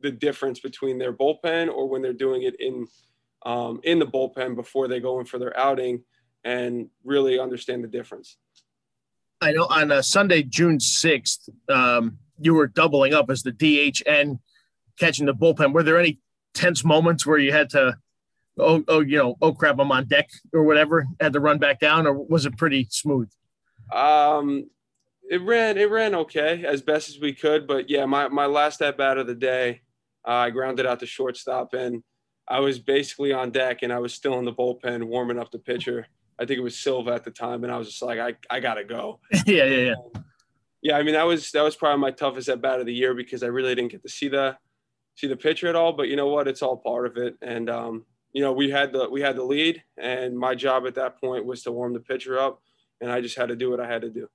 the 0.00 0.10
difference 0.10 0.60
between 0.60 0.98
their 0.98 1.12
bullpen 1.12 1.68
or 1.68 1.88
when 1.88 2.02
they're 2.02 2.12
doing 2.12 2.42
it 2.42 2.56
in 2.60 2.86
um, 3.44 3.80
in 3.82 3.98
the 3.98 4.06
bullpen 4.06 4.54
before 4.54 4.86
they 4.86 5.00
go 5.00 5.18
in 5.18 5.26
for 5.26 5.38
their 5.38 5.58
outing 5.58 6.04
and 6.44 6.88
really 7.04 7.38
understand 7.38 7.82
the 7.82 7.88
difference. 7.88 8.36
I 9.40 9.52
know 9.52 9.66
on 9.68 9.90
uh, 9.90 10.02
Sunday, 10.02 10.44
June 10.44 10.78
6th, 10.78 11.48
um, 11.68 12.18
you 12.44 12.54
were 12.54 12.66
doubling 12.66 13.14
up 13.14 13.30
as 13.30 13.42
the 13.42 13.52
DH 13.52 14.02
and 14.06 14.38
catching 14.98 15.26
the 15.26 15.34
bullpen. 15.34 15.72
Were 15.72 15.82
there 15.82 15.98
any 15.98 16.18
tense 16.54 16.84
moments 16.84 17.26
where 17.26 17.38
you 17.38 17.52
had 17.52 17.70
to, 17.70 17.96
oh, 18.58 18.84
oh, 18.88 19.00
you 19.00 19.18
know, 19.18 19.36
oh 19.40 19.52
crap, 19.52 19.78
I'm 19.78 19.92
on 19.92 20.06
deck 20.06 20.28
or 20.52 20.64
whatever, 20.64 21.06
had 21.20 21.32
to 21.32 21.40
run 21.40 21.58
back 21.58 21.80
down, 21.80 22.06
or 22.06 22.14
was 22.14 22.46
it 22.46 22.56
pretty 22.56 22.86
smooth? 22.90 23.30
Um, 23.92 24.70
it 25.28 25.42
ran, 25.42 25.78
it 25.78 25.90
ran 25.90 26.14
okay 26.14 26.64
as 26.64 26.82
best 26.82 27.08
as 27.08 27.18
we 27.18 27.32
could, 27.32 27.66
but 27.66 27.88
yeah, 27.88 28.04
my 28.04 28.28
my 28.28 28.46
last 28.46 28.82
at 28.82 28.98
bat 28.98 29.18
of 29.18 29.26
the 29.26 29.34
day, 29.34 29.82
uh, 30.26 30.32
I 30.32 30.50
grounded 30.50 30.86
out 30.86 31.00
the 31.00 31.06
shortstop, 31.06 31.74
and 31.74 32.02
I 32.48 32.60
was 32.60 32.78
basically 32.78 33.32
on 33.32 33.50
deck, 33.50 33.82
and 33.82 33.92
I 33.92 33.98
was 33.98 34.12
still 34.12 34.38
in 34.38 34.44
the 34.44 34.52
bullpen 34.52 35.04
warming 35.04 35.38
up 35.38 35.50
the 35.50 35.58
pitcher. 35.58 36.06
I 36.38 36.44
think 36.44 36.58
it 36.58 36.62
was 36.62 36.78
Silva 36.78 37.12
at 37.12 37.24
the 37.24 37.30
time, 37.30 37.64
and 37.64 37.72
I 37.72 37.78
was 37.78 37.88
just 37.88 38.02
like, 38.02 38.18
I, 38.18 38.34
I 38.50 38.60
gotta 38.60 38.84
go. 38.84 39.20
yeah, 39.46 39.64
yeah, 39.64 39.76
yeah. 39.76 39.94
Um, 40.14 40.24
yeah, 40.82 40.96
I 40.96 41.04
mean 41.04 41.14
that 41.14 41.26
was 41.26 41.52
that 41.52 41.62
was 41.62 41.76
probably 41.76 42.00
my 42.00 42.10
toughest 42.10 42.48
at 42.48 42.60
bat 42.60 42.80
of 42.80 42.86
the 42.86 42.94
year 42.94 43.14
because 43.14 43.42
I 43.42 43.46
really 43.46 43.74
didn't 43.74 43.92
get 43.92 44.02
to 44.02 44.08
see 44.08 44.28
the 44.28 44.58
see 45.14 45.28
the 45.28 45.36
pitcher 45.36 45.68
at 45.68 45.76
all. 45.76 45.92
But 45.92 46.08
you 46.08 46.16
know 46.16 46.26
what? 46.26 46.48
It's 46.48 46.60
all 46.62 46.76
part 46.76 47.06
of 47.06 47.16
it. 47.16 47.36
And 47.40 47.70
um, 47.70 48.04
you 48.32 48.42
know, 48.42 48.52
we 48.52 48.70
had 48.70 48.92
the 48.92 49.08
we 49.08 49.20
had 49.20 49.36
the 49.36 49.44
lead, 49.44 49.82
and 49.96 50.36
my 50.36 50.54
job 50.54 50.86
at 50.86 50.96
that 50.96 51.20
point 51.20 51.46
was 51.46 51.62
to 51.62 51.72
warm 51.72 51.92
the 51.92 52.00
pitcher 52.00 52.38
up, 52.38 52.60
and 53.00 53.10
I 53.10 53.20
just 53.20 53.36
had 53.36 53.48
to 53.48 53.56
do 53.56 53.70
what 53.70 53.80
I 53.80 53.86
had 53.86 54.02
to 54.02 54.10
do. 54.10 54.28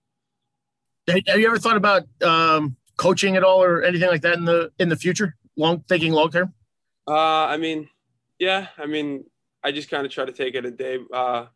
Have 1.07 1.39
you 1.39 1.47
ever 1.47 1.59
thought 1.59 1.77
about 1.77 2.03
um, 2.21 2.77
coaching 2.97 3.35
at 3.37 3.43
all 3.43 3.63
or 3.63 3.83
anything 3.83 4.09
like 4.09 4.21
that 4.21 4.35
in 4.35 4.45
the 4.45 4.71
in 4.79 4.89
the 4.89 4.95
future? 4.95 5.35
Long 5.57 5.83
thinking 5.89 6.13
long 6.13 6.31
term. 6.31 6.53
Uh, 7.07 7.45
I 7.45 7.57
mean, 7.57 7.89
yeah. 8.39 8.67
I 8.77 8.85
mean, 8.85 9.25
I 9.63 9.71
just 9.71 9.89
kind 9.89 10.05
of 10.05 10.11
try 10.11 10.25
to 10.25 10.31
take 10.31 10.55
it 10.55 10.65
a 10.65 10.71
day 10.71 10.99
uh, 11.11 11.47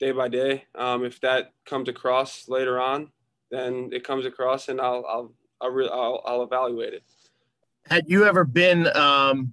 day 0.00 0.12
by 0.12 0.28
day. 0.28 0.64
Um, 0.74 1.04
if 1.04 1.20
that 1.20 1.52
comes 1.66 1.88
across 1.88 2.48
later 2.48 2.80
on, 2.80 3.10
then 3.52 3.90
it 3.92 4.02
comes 4.02 4.26
across, 4.26 4.68
and 4.68 4.80
I'll 4.80 5.04
I'll 5.06 5.32
I'll, 5.60 5.70
re- 5.70 5.90
I'll, 5.92 6.22
I'll 6.24 6.42
evaluate 6.42 6.94
it. 6.94 7.04
Had 7.86 8.06
you 8.08 8.24
ever 8.24 8.44
been 8.44 8.88
um, 8.96 9.52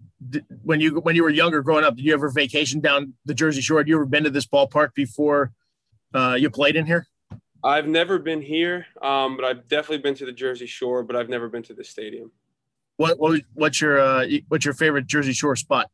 when 0.63 0.81
you 0.81 0.99
when 1.01 1.15
you 1.15 1.23
were 1.23 1.29
younger, 1.29 1.61
growing 1.61 1.83
up? 1.83 1.95
Did 1.95 2.05
you 2.05 2.13
ever 2.13 2.29
vacation 2.29 2.79
down 2.79 3.13
the 3.25 3.33
Jersey 3.33 3.61
Shore? 3.61 3.79
Had 3.79 3.87
you 3.87 3.95
ever 3.95 4.05
been 4.05 4.23
to 4.23 4.29
this 4.29 4.47
ballpark 4.47 4.93
before 4.95 5.51
uh, 6.13 6.35
you 6.39 6.49
played 6.49 6.75
in 6.75 6.85
here? 6.85 7.05
I've 7.63 7.87
never 7.87 8.17
been 8.19 8.41
here, 8.41 8.85
um, 9.01 9.35
but 9.35 9.43
I've 9.43 9.67
definitely 9.67 9.97
been 9.97 10.15
to 10.15 10.25
the 10.25 10.31
Jersey 10.31 10.65
Shore, 10.65 11.03
but 11.03 11.15
I've 11.15 11.27
never 11.27 11.49
been 11.49 11.63
to 11.63 11.73
the 11.73 11.83
stadium. 11.83 12.31
What, 12.97 13.19
what 13.19 13.41
what's 13.53 13.81
your 13.81 13.99
uh, 13.99 14.25
what's 14.47 14.65
your 14.65 14.73
favorite 14.73 15.07
Jersey 15.07 15.33
Shore 15.33 15.55
spot? 15.55 15.89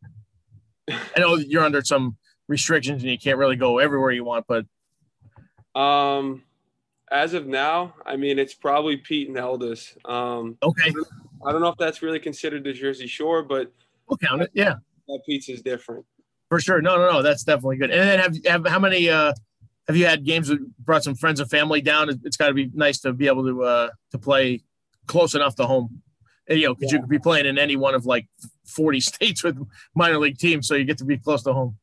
I 0.89 1.19
know 1.19 1.35
you're 1.35 1.63
under 1.63 1.83
some 1.83 2.17
restrictions 2.47 3.01
and 3.01 3.11
you 3.11 3.17
can't 3.17 3.37
really 3.37 3.55
go 3.55 3.79
everywhere 3.79 4.11
you 4.11 4.23
want, 4.23 4.45
but 4.47 4.65
um, 5.79 6.43
as 7.15 7.33
of 7.33 7.47
now, 7.47 7.93
I 8.05 8.17
mean, 8.17 8.37
it's 8.37 8.53
probably 8.53 8.97
Pete 8.97 9.29
and 9.29 9.37
Elda's. 9.37 9.95
Um, 10.03 10.57
okay. 10.61 10.93
I 11.45 11.51
don't 11.51 11.61
know 11.61 11.69
if 11.69 11.77
that's 11.77 12.01
really 12.01 12.19
considered 12.19 12.63
the 12.63 12.73
Jersey 12.73 13.07
Shore, 13.07 13.41
but 13.41 13.71
we'll 14.07 14.17
count 14.17 14.41
it. 14.41 14.51
Yeah. 14.53 14.75
That 15.07 15.21
pizza 15.25 15.53
is 15.53 15.61
different. 15.61 16.05
For 16.49 16.59
sure. 16.59 16.81
No, 16.81 16.97
no, 16.97 17.11
no. 17.11 17.21
That's 17.21 17.43
definitely 17.43 17.77
good. 17.77 17.91
And 17.91 18.01
then 18.01 18.19
have, 18.19 18.45
have 18.45 18.67
how 18.67 18.79
many, 18.79 19.09
uh, 19.09 19.33
have 19.87 19.95
you 19.95 20.05
had 20.05 20.25
games 20.25 20.49
that 20.49 20.59
brought 20.79 21.03
some 21.03 21.15
friends 21.15 21.39
and 21.39 21.49
family 21.49 21.81
down? 21.81 22.09
It's 22.23 22.37
got 22.37 22.47
to 22.47 22.53
be 22.53 22.69
nice 22.73 22.99
to 23.01 23.13
be 23.13 23.27
able 23.27 23.45
to, 23.45 23.63
uh, 23.63 23.89
to 24.11 24.17
play 24.17 24.61
close 25.07 25.35
enough 25.35 25.55
to 25.55 25.65
home, 25.65 26.01
and, 26.47 26.59
you 26.59 26.67
know, 26.67 26.75
because 26.75 26.91
yeah. 26.91 26.97
you 26.97 27.01
could 27.03 27.09
be 27.09 27.19
playing 27.19 27.45
in 27.45 27.57
any 27.57 27.75
one 27.75 27.95
of 27.95 28.05
like 28.05 28.27
40 28.65 28.99
states 29.01 29.43
with 29.43 29.57
minor 29.93 30.17
league 30.17 30.37
teams. 30.37 30.67
So 30.67 30.75
you 30.75 30.83
get 30.83 30.97
to 30.97 31.05
be 31.05 31.17
close 31.17 31.43
to 31.43 31.53
home. 31.53 31.77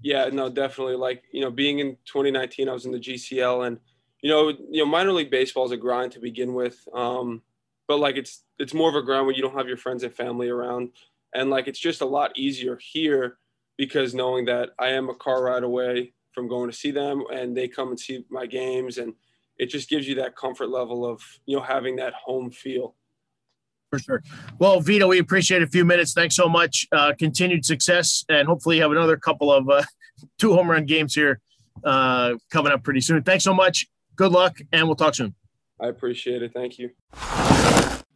Yeah, 0.00 0.26
no, 0.26 0.48
definitely. 0.48 0.94
Like, 0.94 1.24
you 1.32 1.40
know, 1.40 1.50
being 1.50 1.80
in 1.80 1.96
2019, 2.04 2.68
I 2.68 2.72
was 2.72 2.86
in 2.86 2.92
the 2.92 3.00
GCL 3.00 3.66
and, 3.66 3.78
you 4.22 4.30
know, 4.30 4.48
you 4.48 4.84
know, 4.84 4.86
minor 4.86 5.12
league 5.12 5.30
baseball 5.30 5.66
is 5.66 5.72
a 5.72 5.76
grind 5.76 6.12
to 6.12 6.20
begin 6.20 6.54
with. 6.54 6.86
Um, 6.92 7.42
but 7.86 7.98
like 7.98 8.16
it's 8.16 8.44
it's 8.58 8.74
more 8.74 8.88
of 8.88 8.94
a 8.94 9.02
grind 9.02 9.26
when 9.26 9.34
you 9.34 9.42
don't 9.42 9.56
have 9.56 9.68
your 9.68 9.76
friends 9.76 10.02
and 10.02 10.12
family 10.12 10.48
around. 10.48 10.90
And 11.34 11.50
like 11.50 11.68
it's 11.68 11.78
just 11.78 12.00
a 12.00 12.06
lot 12.06 12.36
easier 12.36 12.78
here 12.80 13.38
because 13.76 14.14
knowing 14.14 14.46
that 14.46 14.70
I 14.78 14.88
am 14.88 15.08
a 15.08 15.14
car 15.14 15.42
ride 15.42 15.62
away 15.62 16.12
from 16.32 16.48
going 16.48 16.70
to 16.70 16.76
see 16.76 16.90
them 16.90 17.24
and 17.32 17.56
they 17.56 17.68
come 17.68 17.88
and 17.88 17.98
see 17.98 18.24
my 18.28 18.46
games 18.46 18.98
and 18.98 19.14
it 19.58 19.66
just 19.66 19.88
gives 19.88 20.06
you 20.06 20.14
that 20.16 20.36
comfort 20.36 20.68
level 20.68 21.04
of, 21.04 21.20
you 21.46 21.56
know, 21.56 21.62
having 21.62 21.96
that 21.96 22.14
home 22.14 22.50
feel. 22.50 22.94
For 23.90 23.98
sure. 23.98 24.22
Well, 24.58 24.80
Vito, 24.80 25.08
we 25.08 25.18
appreciate 25.18 25.62
a 25.62 25.66
few 25.66 25.84
minutes. 25.84 26.12
Thanks 26.12 26.36
so 26.36 26.48
much. 26.48 26.86
Uh, 26.92 27.12
continued 27.18 27.64
success, 27.64 28.24
and 28.28 28.46
hopefully 28.46 28.76
you 28.76 28.82
have 28.82 28.92
another 28.92 29.16
couple 29.16 29.50
of 29.50 29.68
uh, 29.68 29.82
two 30.38 30.52
home 30.52 30.70
run 30.70 30.84
games 30.84 31.14
here 31.14 31.40
uh, 31.84 32.34
coming 32.50 32.70
up 32.70 32.82
pretty 32.82 33.00
soon. 33.00 33.22
Thanks 33.22 33.44
so 33.44 33.54
much. 33.54 33.86
Good 34.18 34.32
luck, 34.32 34.58
and 34.72 34.88
we'll 34.88 34.96
talk 34.96 35.14
soon. 35.14 35.36
I 35.80 35.86
appreciate 35.86 36.42
it. 36.42 36.52
Thank 36.52 36.76
you. 36.76 36.90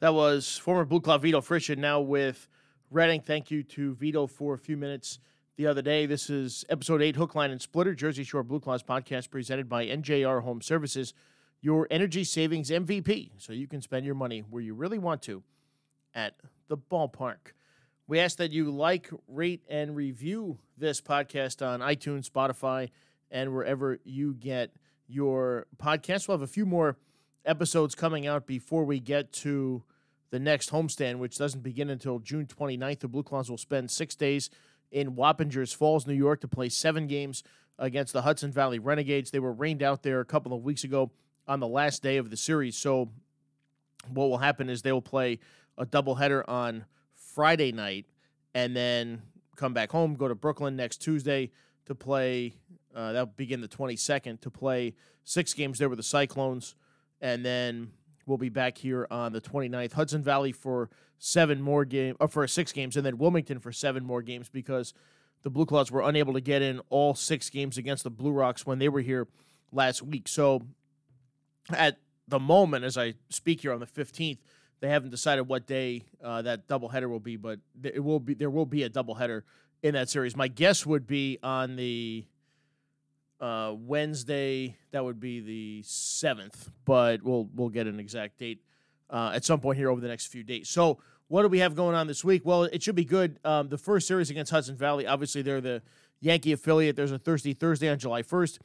That 0.00 0.12
was 0.12 0.58
former 0.58 0.84
Blue 0.84 1.00
Claw 1.00 1.18
Vito 1.18 1.40
Friscia, 1.40 1.76
now 1.76 2.00
with 2.00 2.48
Reading. 2.90 3.20
Thank 3.20 3.52
you 3.52 3.62
to 3.62 3.94
Vito 3.94 4.26
for 4.26 4.54
a 4.54 4.58
few 4.58 4.76
minutes 4.76 5.20
the 5.56 5.68
other 5.68 5.80
day. 5.80 6.06
This 6.06 6.28
is 6.28 6.64
episode 6.68 7.02
eight, 7.02 7.14
Hook, 7.14 7.36
Line, 7.36 7.52
and 7.52 7.62
Splitter, 7.62 7.94
Jersey 7.94 8.24
Shore 8.24 8.42
Blue 8.42 8.58
Claws 8.58 8.82
podcast 8.82 9.30
presented 9.30 9.68
by 9.68 9.86
NJR 9.86 10.42
Home 10.42 10.60
Services, 10.60 11.14
your 11.60 11.86
energy 11.88 12.24
savings 12.24 12.70
MVP, 12.70 13.30
so 13.38 13.52
you 13.52 13.68
can 13.68 13.80
spend 13.80 14.04
your 14.04 14.16
money 14.16 14.40
where 14.40 14.60
you 14.60 14.74
really 14.74 14.98
want 14.98 15.22
to 15.22 15.44
at 16.16 16.34
the 16.66 16.76
ballpark. 16.76 17.52
We 18.08 18.18
ask 18.18 18.38
that 18.38 18.50
you 18.50 18.72
like, 18.72 19.08
rate, 19.28 19.62
and 19.70 19.94
review 19.94 20.58
this 20.76 21.00
podcast 21.00 21.64
on 21.64 21.78
iTunes, 21.78 22.28
Spotify, 22.28 22.90
and 23.30 23.54
wherever 23.54 24.00
you 24.02 24.34
get 24.34 24.72
your 25.12 25.66
podcast. 25.76 26.28
We'll 26.28 26.38
have 26.38 26.42
a 26.42 26.46
few 26.46 26.66
more 26.66 26.96
episodes 27.44 27.94
coming 27.94 28.26
out 28.26 28.46
before 28.46 28.84
we 28.84 29.00
get 29.00 29.32
to 29.32 29.82
the 30.30 30.38
next 30.38 30.70
homestand, 30.70 31.18
which 31.18 31.36
doesn't 31.36 31.62
begin 31.62 31.90
until 31.90 32.18
June 32.18 32.46
29th. 32.46 33.00
The 33.00 33.08
Blue 33.08 33.22
Claws 33.22 33.50
will 33.50 33.58
spend 33.58 33.90
six 33.90 34.14
days 34.14 34.50
in 34.90 35.14
Wappingers 35.14 35.74
Falls, 35.74 36.06
New 36.06 36.14
York, 36.14 36.40
to 36.40 36.48
play 36.48 36.68
seven 36.68 37.06
games 37.06 37.42
against 37.78 38.12
the 38.12 38.22
Hudson 38.22 38.50
Valley 38.50 38.78
Renegades. 38.78 39.30
They 39.30 39.40
were 39.40 39.52
rained 39.52 39.82
out 39.82 40.02
there 40.02 40.20
a 40.20 40.24
couple 40.24 40.52
of 40.52 40.62
weeks 40.62 40.84
ago 40.84 41.10
on 41.46 41.60
the 41.60 41.68
last 41.68 42.02
day 42.02 42.16
of 42.16 42.30
the 42.30 42.36
series. 42.36 42.76
So, 42.76 43.10
what 44.08 44.28
will 44.28 44.38
happen 44.38 44.68
is 44.68 44.82
they 44.82 44.92
will 44.92 45.02
play 45.02 45.38
a 45.78 45.86
doubleheader 45.86 46.42
on 46.48 46.84
Friday 47.14 47.72
night 47.72 48.06
and 48.54 48.76
then 48.76 49.22
come 49.56 49.72
back 49.72 49.90
home, 49.92 50.14
go 50.14 50.28
to 50.28 50.34
Brooklyn 50.34 50.76
next 50.76 50.98
Tuesday 50.98 51.50
to 51.86 51.94
play. 51.94 52.54
Uh, 52.94 53.12
that'll 53.12 53.26
begin 53.26 53.60
the 53.60 53.68
22nd 53.68 54.40
to 54.40 54.50
play 54.50 54.94
six 55.24 55.54
games 55.54 55.78
there 55.78 55.88
with 55.88 55.98
the 55.98 56.02
Cyclones. 56.02 56.74
And 57.20 57.44
then 57.44 57.90
we'll 58.26 58.38
be 58.38 58.48
back 58.48 58.78
here 58.78 59.06
on 59.10 59.32
the 59.32 59.40
29th. 59.40 59.92
Hudson 59.92 60.22
Valley 60.22 60.52
for 60.52 60.90
seven 61.18 61.62
more 61.62 61.84
games, 61.84 62.16
or 62.20 62.24
uh, 62.24 62.28
for 62.28 62.46
six 62.48 62.72
games, 62.72 62.96
and 62.96 63.06
then 63.06 63.18
Wilmington 63.18 63.60
for 63.60 63.72
seven 63.72 64.04
more 64.04 64.22
games 64.22 64.48
because 64.48 64.92
the 65.42 65.50
Blue 65.50 65.66
Claws 65.66 65.90
were 65.90 66.02
unable 66.02 66.32
to 66.34 66.40
get 66.40 66.62
in 66.62 66.80
all 66.88 67.14
six 67.14 67.50
games 67.50 67.78
against 67.78 68.04
the 68.04 68.10
Blue 68.10 68.32
Rocks 68.32 68.66
when 68.66 68.78
they 68.78 68.88
were 68.88 69.00
here 69.00 69.28
last 69.72 70.02
week. 70.02 70.28
So 70.28 70.62
at 71.70 71.98
the 72.28 72.40
moment, 72.40 72.84
as 72.84 72.96
I 72.96 73.14
speak 73.28 73.62
here 73.62 73.72
on 73.72 73.80
the 73.80 73.86
15th, 73.86 74.38
they 74.80 74.88
haven't 74.88 75.10
decided 75.10 75.42
what 75.42 75.66
day 75.66 76.02
uh, 76.22 76.42
that 76.42 76.66
doubleheader 76.66 77.08
will 77.08 77.20
be, 77.20 77.36
but 77.36 77.60
it 77.84 78.02
will 78.02 78.18
be 78.18 78.34
there 78.34 78.50
will 78.50 78.66
be 78.66 78.82
a 78.82 78.90
doubleheader 78.90 79.42
in 79.82 79.94
that 79.94 80.08
series. 80.08 80.36
My 80.36 80.48
guess 80.48 80.84
would 80.84 81.06
be 81.06 81.38
on 81.42 81.76
the 81.76 82.24
uh, 83.42 83.74
Wednesday. 83.76 84.76
That 84.92 85.04
would 85.04 85.20
be 85.20 85.40
the 85.40 85.82
seventh, 85.84 86.70
but 86.86 87.22
we'll 87.22 87.50
we'll 87.54 87.68
get 87.68 87.86
an 87.86 88.00
exact 88.00 88.38
date 88.38 88.62
uh, 89.10 89.32
at 89.34 89.44
some 89.44 89.60
point 89.60 89.76
here 89.76 89.90
over 89.90 90.00
the 90.00 90.08
next 90.08 90.26
few 90.26 90.42
days. 90.42 90.70
So 90.70 90.98
what 91.28 91.42
do 91.42 91.48
we 91.48 91.58
have 91.58 91.74
going 91.74 91.94
on 91.94 92.06
this 92.06 92.24
week? 92.24 92.42
Well, 92.44 92.64
it 92.64 92.82
should 92.82 92.94
be 92.94 93.04
good. 93.04 93.38
Um, 93.44 93.68
the 93.68 93.78
first 93.78 94.06
series 94.06 94.30
against 94.30 94.52
Hudson 94.52 94.76
Valley, 94.76 95.06
obviously, 95.06 95.42
they're 95.42 95.60
the 95.60 95.82
Yankee 96.20 96.52
affiliate. 96.52 96.94
There's 96.94 97.10
a 97.10 97.18
Thursday, 97.18 97.54
Thursday 97.54 97.88
on 97.88 97.98
July 97.98 98.22
1st. 98.22 98.58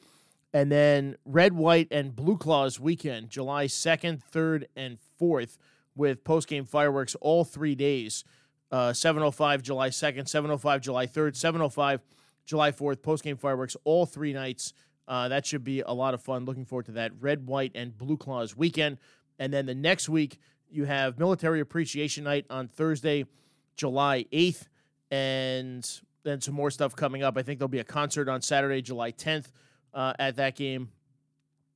And 0.53 0.71
then 0.71 1.15
Red, 1.25 1.53
White, 1.53 1.87
and 1.91 2.15
Blue 2.15 2.37
Claws 2.37 2.79
weekend, 2.79 3.29
July 3.29 3.65
2nd, 3.65 4.21
3rd, 4.31 4.65
and 4.75 4.97
4th, 5.19 5.57
with 5.95 6.23
post 6.23 6.47
game 6.47 6.65
fireworks 6.65 7.15
all 7.21 7.43
three 7.43 7.73
days. 7.75 8.23
Uh, 8.69 8.91
705 8.91 9.61
July 9.61 9.89
2nd, 9.89 10.27
705 10.27 10.81
July 10.81 11.07
3rd, 11.07 11.35
705 11.37 12.01
July 12.47 12.71
4th, 12.71 13.03
post 13.03 13.23
game 13.23 13.37
fireworks 13.37 13.77
all 13.83 14.07
three 14.07 14.33
nights. 14.33 14.73
Uh, 15.07 15.27
that 15.27 15.45
should 15.45 15.63
be 15.63 15.81
a 15.81 15.91
lot 15.91 16.13
of 16.13 16.21
fun. 16.21 16.45
Looking 16.45 16.65
forward 16.65 16.85
to 16.87 16.93
that. 16.93 17.11
Red, 17.19 17.45
White, 17.45 17.73
and 17.75 17.95
Blue 17.95 18.17
Claws 18.17 18.57
weekend. 18.57 18.97
And 19.37 19.53
then 19.53 19.65
the 19.67 19.75
next 19.75 20.09
week, 20.09 20.39
you 20.69 20.85
have 20.85 21.19
Military 21.19 21.59
Appreciation 21.59 22.23
Night 22.23 22.45
on 22.49 22.67
Thursday, 22.67 23.25
July 23.75 24.25
8th. 24.33 24.67
And 25.11 25.87
then 26.23 26.41
some 26.41 26.55
more 26.55 26.71
stuff 26.71 26.95
coming 26.95 27.21
up. 27.21 27.37
I 27.37 27.43
think 27.43 27.59
there'll 27.59 27.69
be 27.69 27.79
a 27.79 27.85
concert 27.85 28.27
on 28.27 28.41
Saturday, 28.41 28.81
July 28.81 29.11
10th 29.11 29.51
uh, 29.93 30.13
at 30.17 30.37
that 30.37 30.55
game 30.55 30.89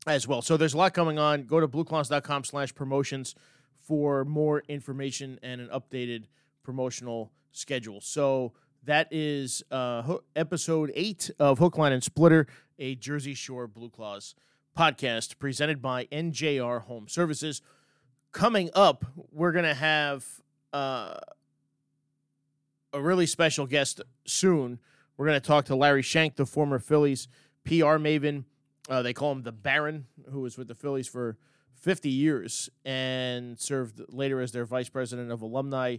as 0.08 0.28
well. 0.28 0.42
So 0.42 0.58
there's 0.58 0.74
a 0.74 0.78
lot 0.78 0.94
coming 0.94 1.20
on. 1.20 1.44
Go 1.44 1.60
to 1.60 1.68
blueclaws.com 1.68 2.44
slash 2.44 2.74
promotions 2.74 3.36
for 3.80 4.26
more 4.26 4.64
information 4.68 5.40
and 5.44 5.62
an 5.62 5.70
updated 5.70 6.26
promotional 6.64 7.32
schedule. 7.52 8.02
So 8.02 8.54
that 8.84 9.08
is 9.12 9.64
uh, 9.72 10.18
episode 10.36 10.92
eight 10.96 11.30
of 11.40 11.60
Hook, 11.60 11.78
Line, 11.78 11.92
and 11.92 12.04
Splitter, 12.04 12.48
a 12.80 12.96
Jersey 12.96 13.34
Shore 13.34 13.68
Blue 13.68 13.90
Claws 13.90 14.36
podcast 14.78 15.38
presented 15.38 15.82
by 15.82 16.06
NJR 16.06 16.84
Home 16.84 17.08
Services. 17.08 17.62
Coming 18.32 18.70
up, 18.74 19.06
we're 19.32 19.52
going 19.52 19.66
to 19.66 19.74
have 19.74 20.26
uh, 20.74 21.16
a 22.94 23.02
really 23.02 23.26
special 23.26 23.68
guest 23.68 24.02
soon. 24.26 24.80
We're 25.18 25.28
going 25.28 25.40
to 25.40 25.48
talk 25.48 25.66
to 25.66 25.76
Larry 25.76 26.02
Shenk, 26.02 26.36
the 26.36 26.46
former 26.46 26.80
Phillies 26.80 27.28
PR 27.66 27.98
maven. 27.98 28.46
Uh, 28.90 29.02
they 29.02 29.14
call 29.14 29.32
him 29.32 29.44
the 29.44 29.52
Baron, 29.52 30.08
who 30.32 30.42
was 30.42 30.58
with 30.58 30.68
the 30.68 30.76
Phillies 30.76 31.08
for 31.08 31.38
50 31.76 32.10
years 32.10 32.70
and 32.84 33.60
served 33.60 34.02
later 34.10 34.42
as 34.42 34.52
their 34.52 34.66
vice 34.66 34.90
president 34.90 35.32
of 35.32 35.42
alumni 35.42 35.98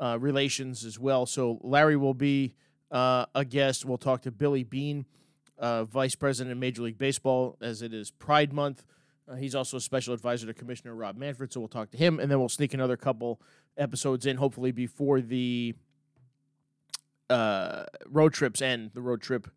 uh, 0.00 0.18
relations 0.20 0.84
as 0.84 0.98
well. 0.98 1.26
So 1.26 1.58
Larry 1.62 1.96
will 1.96 2.14
be 2.14 2.54
uh, 2.90 3.26
a 3.34 3.44
guest. 3.44 3.84
We'll 3.84 3.98
talk 3.98 4.22
to 4.22 4.30
Billy 4.30 4.64
Bean, 4.64 5.06
uh, 5.58 5.84
vice 5.84 6.14
president 6.14 6.52
of 6.52 6.58
Major 6.58 6.82
League 6.82 6.98
Baseball, 6.98 7.56
as 7.60 7.82
it 7.82 7.92
is 7.92 8.10
Pride 8.10 8.52
Month. 8.52 8.84
Uh, 9.28 9.36
he's 9.36 9.54
also 9.54 9.78
a 9.78 9.80
special 9.80 10.12
advisor 10.12 10.46
to 10.46 10.54
Commissioner 10.54 10.94
Rob 10.94 11.16
Manfred, 11.16 11.52
so 11.52 11.60
we'll 11.60 11.68
talk 11.68 11.90
to 11.90 11.96
him, 11.96 12.20
and 12.20 12.30
then 12.30 12.38
we'll 12.38 12.48
sneak 12.48 12.74
another 12.74 12.96
couple 12.96 13.40
episodes 13.76 14.26
in, 14.26 14.36
hopefully 14.36 14.70
before 14.70 15.20
the 15.20 15.74
uh, 17.30 17.84
road 18.06 18.34
trips 18.34 18.60
end. 18.60 18.90
The 18.94 19.00
road 19.00 19.22
trip 19.22 19.48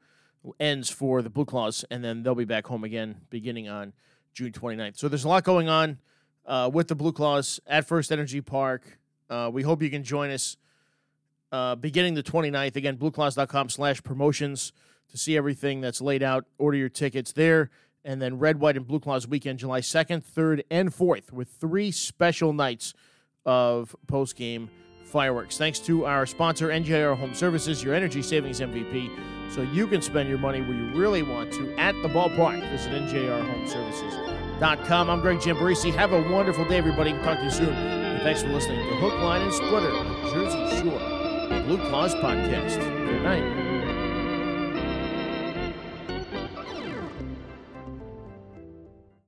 ends 0.59 0.89
for 0.89 1.21
the 1.21 1.29
Blue 1.29 1.45
Claws, 1.45 1.83
and 1.91 2.03
then 2.03 2.23
they'll 2.23 2.33
be 2.33 2.45
back 2.45 2.67
home 2.67 2.85
again 2.85 3.17
beginning 3.29 3.67
on 3.67 3.91
June 4.33 4.53
29th. 4.53 4.97
So 4.97 5.09
there's 5.09 5.25
a 5.25 5.27
lot 5.27 5.43
going 5.43 5.67
on 5.67 5.97
with 6.71 6.87
the 6.87 6.95
Blue 6.95 7.11
Claws 7.11 7.59
at 7.67 7.85
First 7.85 8.11
Energy 8.11 8.39
Park. 8.39 8.99
Uh, 9.29 9.49
we 9.51 9.63
hope 9.63 9.81
you 9.81 9.89
can 9.89 10.03
join 10.03 10.31
us 10.31 10.57
uh, 11.51 11.75
beginning 11.75 12.13
the 12.13 12.23
29th. 12.23 12.75
Again, 12.75 12.97
blueclaws.com 12.97 13.69
slash 13.69 14.03
promotions 14.03 14.73
to 15.11 15.17
see 15.17 15.37
everything 15.37 15.79
that's 15.81 16.01
laid 16.01 16.23
out. 16.23 16.45
Order 16.57 16.77
your 16.77 16.89
tickets 16.89 17.31
there. 17.31 17.69
And 18.03 18.21
then 18.21 18.37
Red, 18.39 18.59
White, 18.59 18.75
and 18.77 18.87
Blue 18.87 18.99
Claws 18.99 19.27
weekend, 19.27 19.59
July 19.59 19.81
2nd, 19.81 20.23
3rd, 20.23 20.63
and 20.71 20.93
4th, 20.93 21.33
with 21.33 21.49
three 21.49 21.91
special 21.91 22.53
nights 22.53 22.93
of 23.45 23.93
post 24.07 24.37
game 24.37 24.69
fireworks. 25.03 25.57
Thanks 25.57 25.79
to 25.79 26.05
our 26.05 26.25
sponsor, 26.25 26.69
NJR 26.69 27.17
Home 27.17 27.33
Services, 27.33 27.83
your 27.83 27.93
energy 27.93 28.21
savings 28.21 28.61
MVP, 28.61 29.09
so 29.49 29.61
you 29.61 29.87
can 29.87 30.01
spend 30.01 30.29
your 30.29 30.37
money 30.37 30.61
where 30.61 30.73
you 30.73 30.93
really 30.93 31.23
want 31.23 31.51
to 31.53 31.73
at 31.77 31.95
the 32.01 32.09
ballpark. 32.09 32.61
Visit 32.69 32.93
NJRHomeservices.com. 32.93 35.09
I'm 35.09 35.19
Greg 35.21 35.39
Jamborisi. 35.39 35.93
Have 35.93 36.13
a 36.13 36.21
wonderful 36.29 36.63
day, 36.65 36.77
everybody. 36.77 37.11
Talk 37.23 37.39
to 37.39 37.45
you 37.45 37.51
soon. 37.51 38.06
And 38.17 38.23
thanks 38.23 38.41
for 38.41 38.49
listening 38.49 38.79
to 38.79 38.95
Hook, 38.95 39.13
Line, 39.19 39.43
and 39.43 39.53
Splitter, 39.53 39.95
on 39.95 40.07
Jersey 40.33 40.81
Shore 40.81 40.97
the 41.49 41.63
Blue 41.67 41.77
Claws 41.77 42.15
Podcast. 42.15 42.79
Good 42.79 43.21
night. 43.21 43.76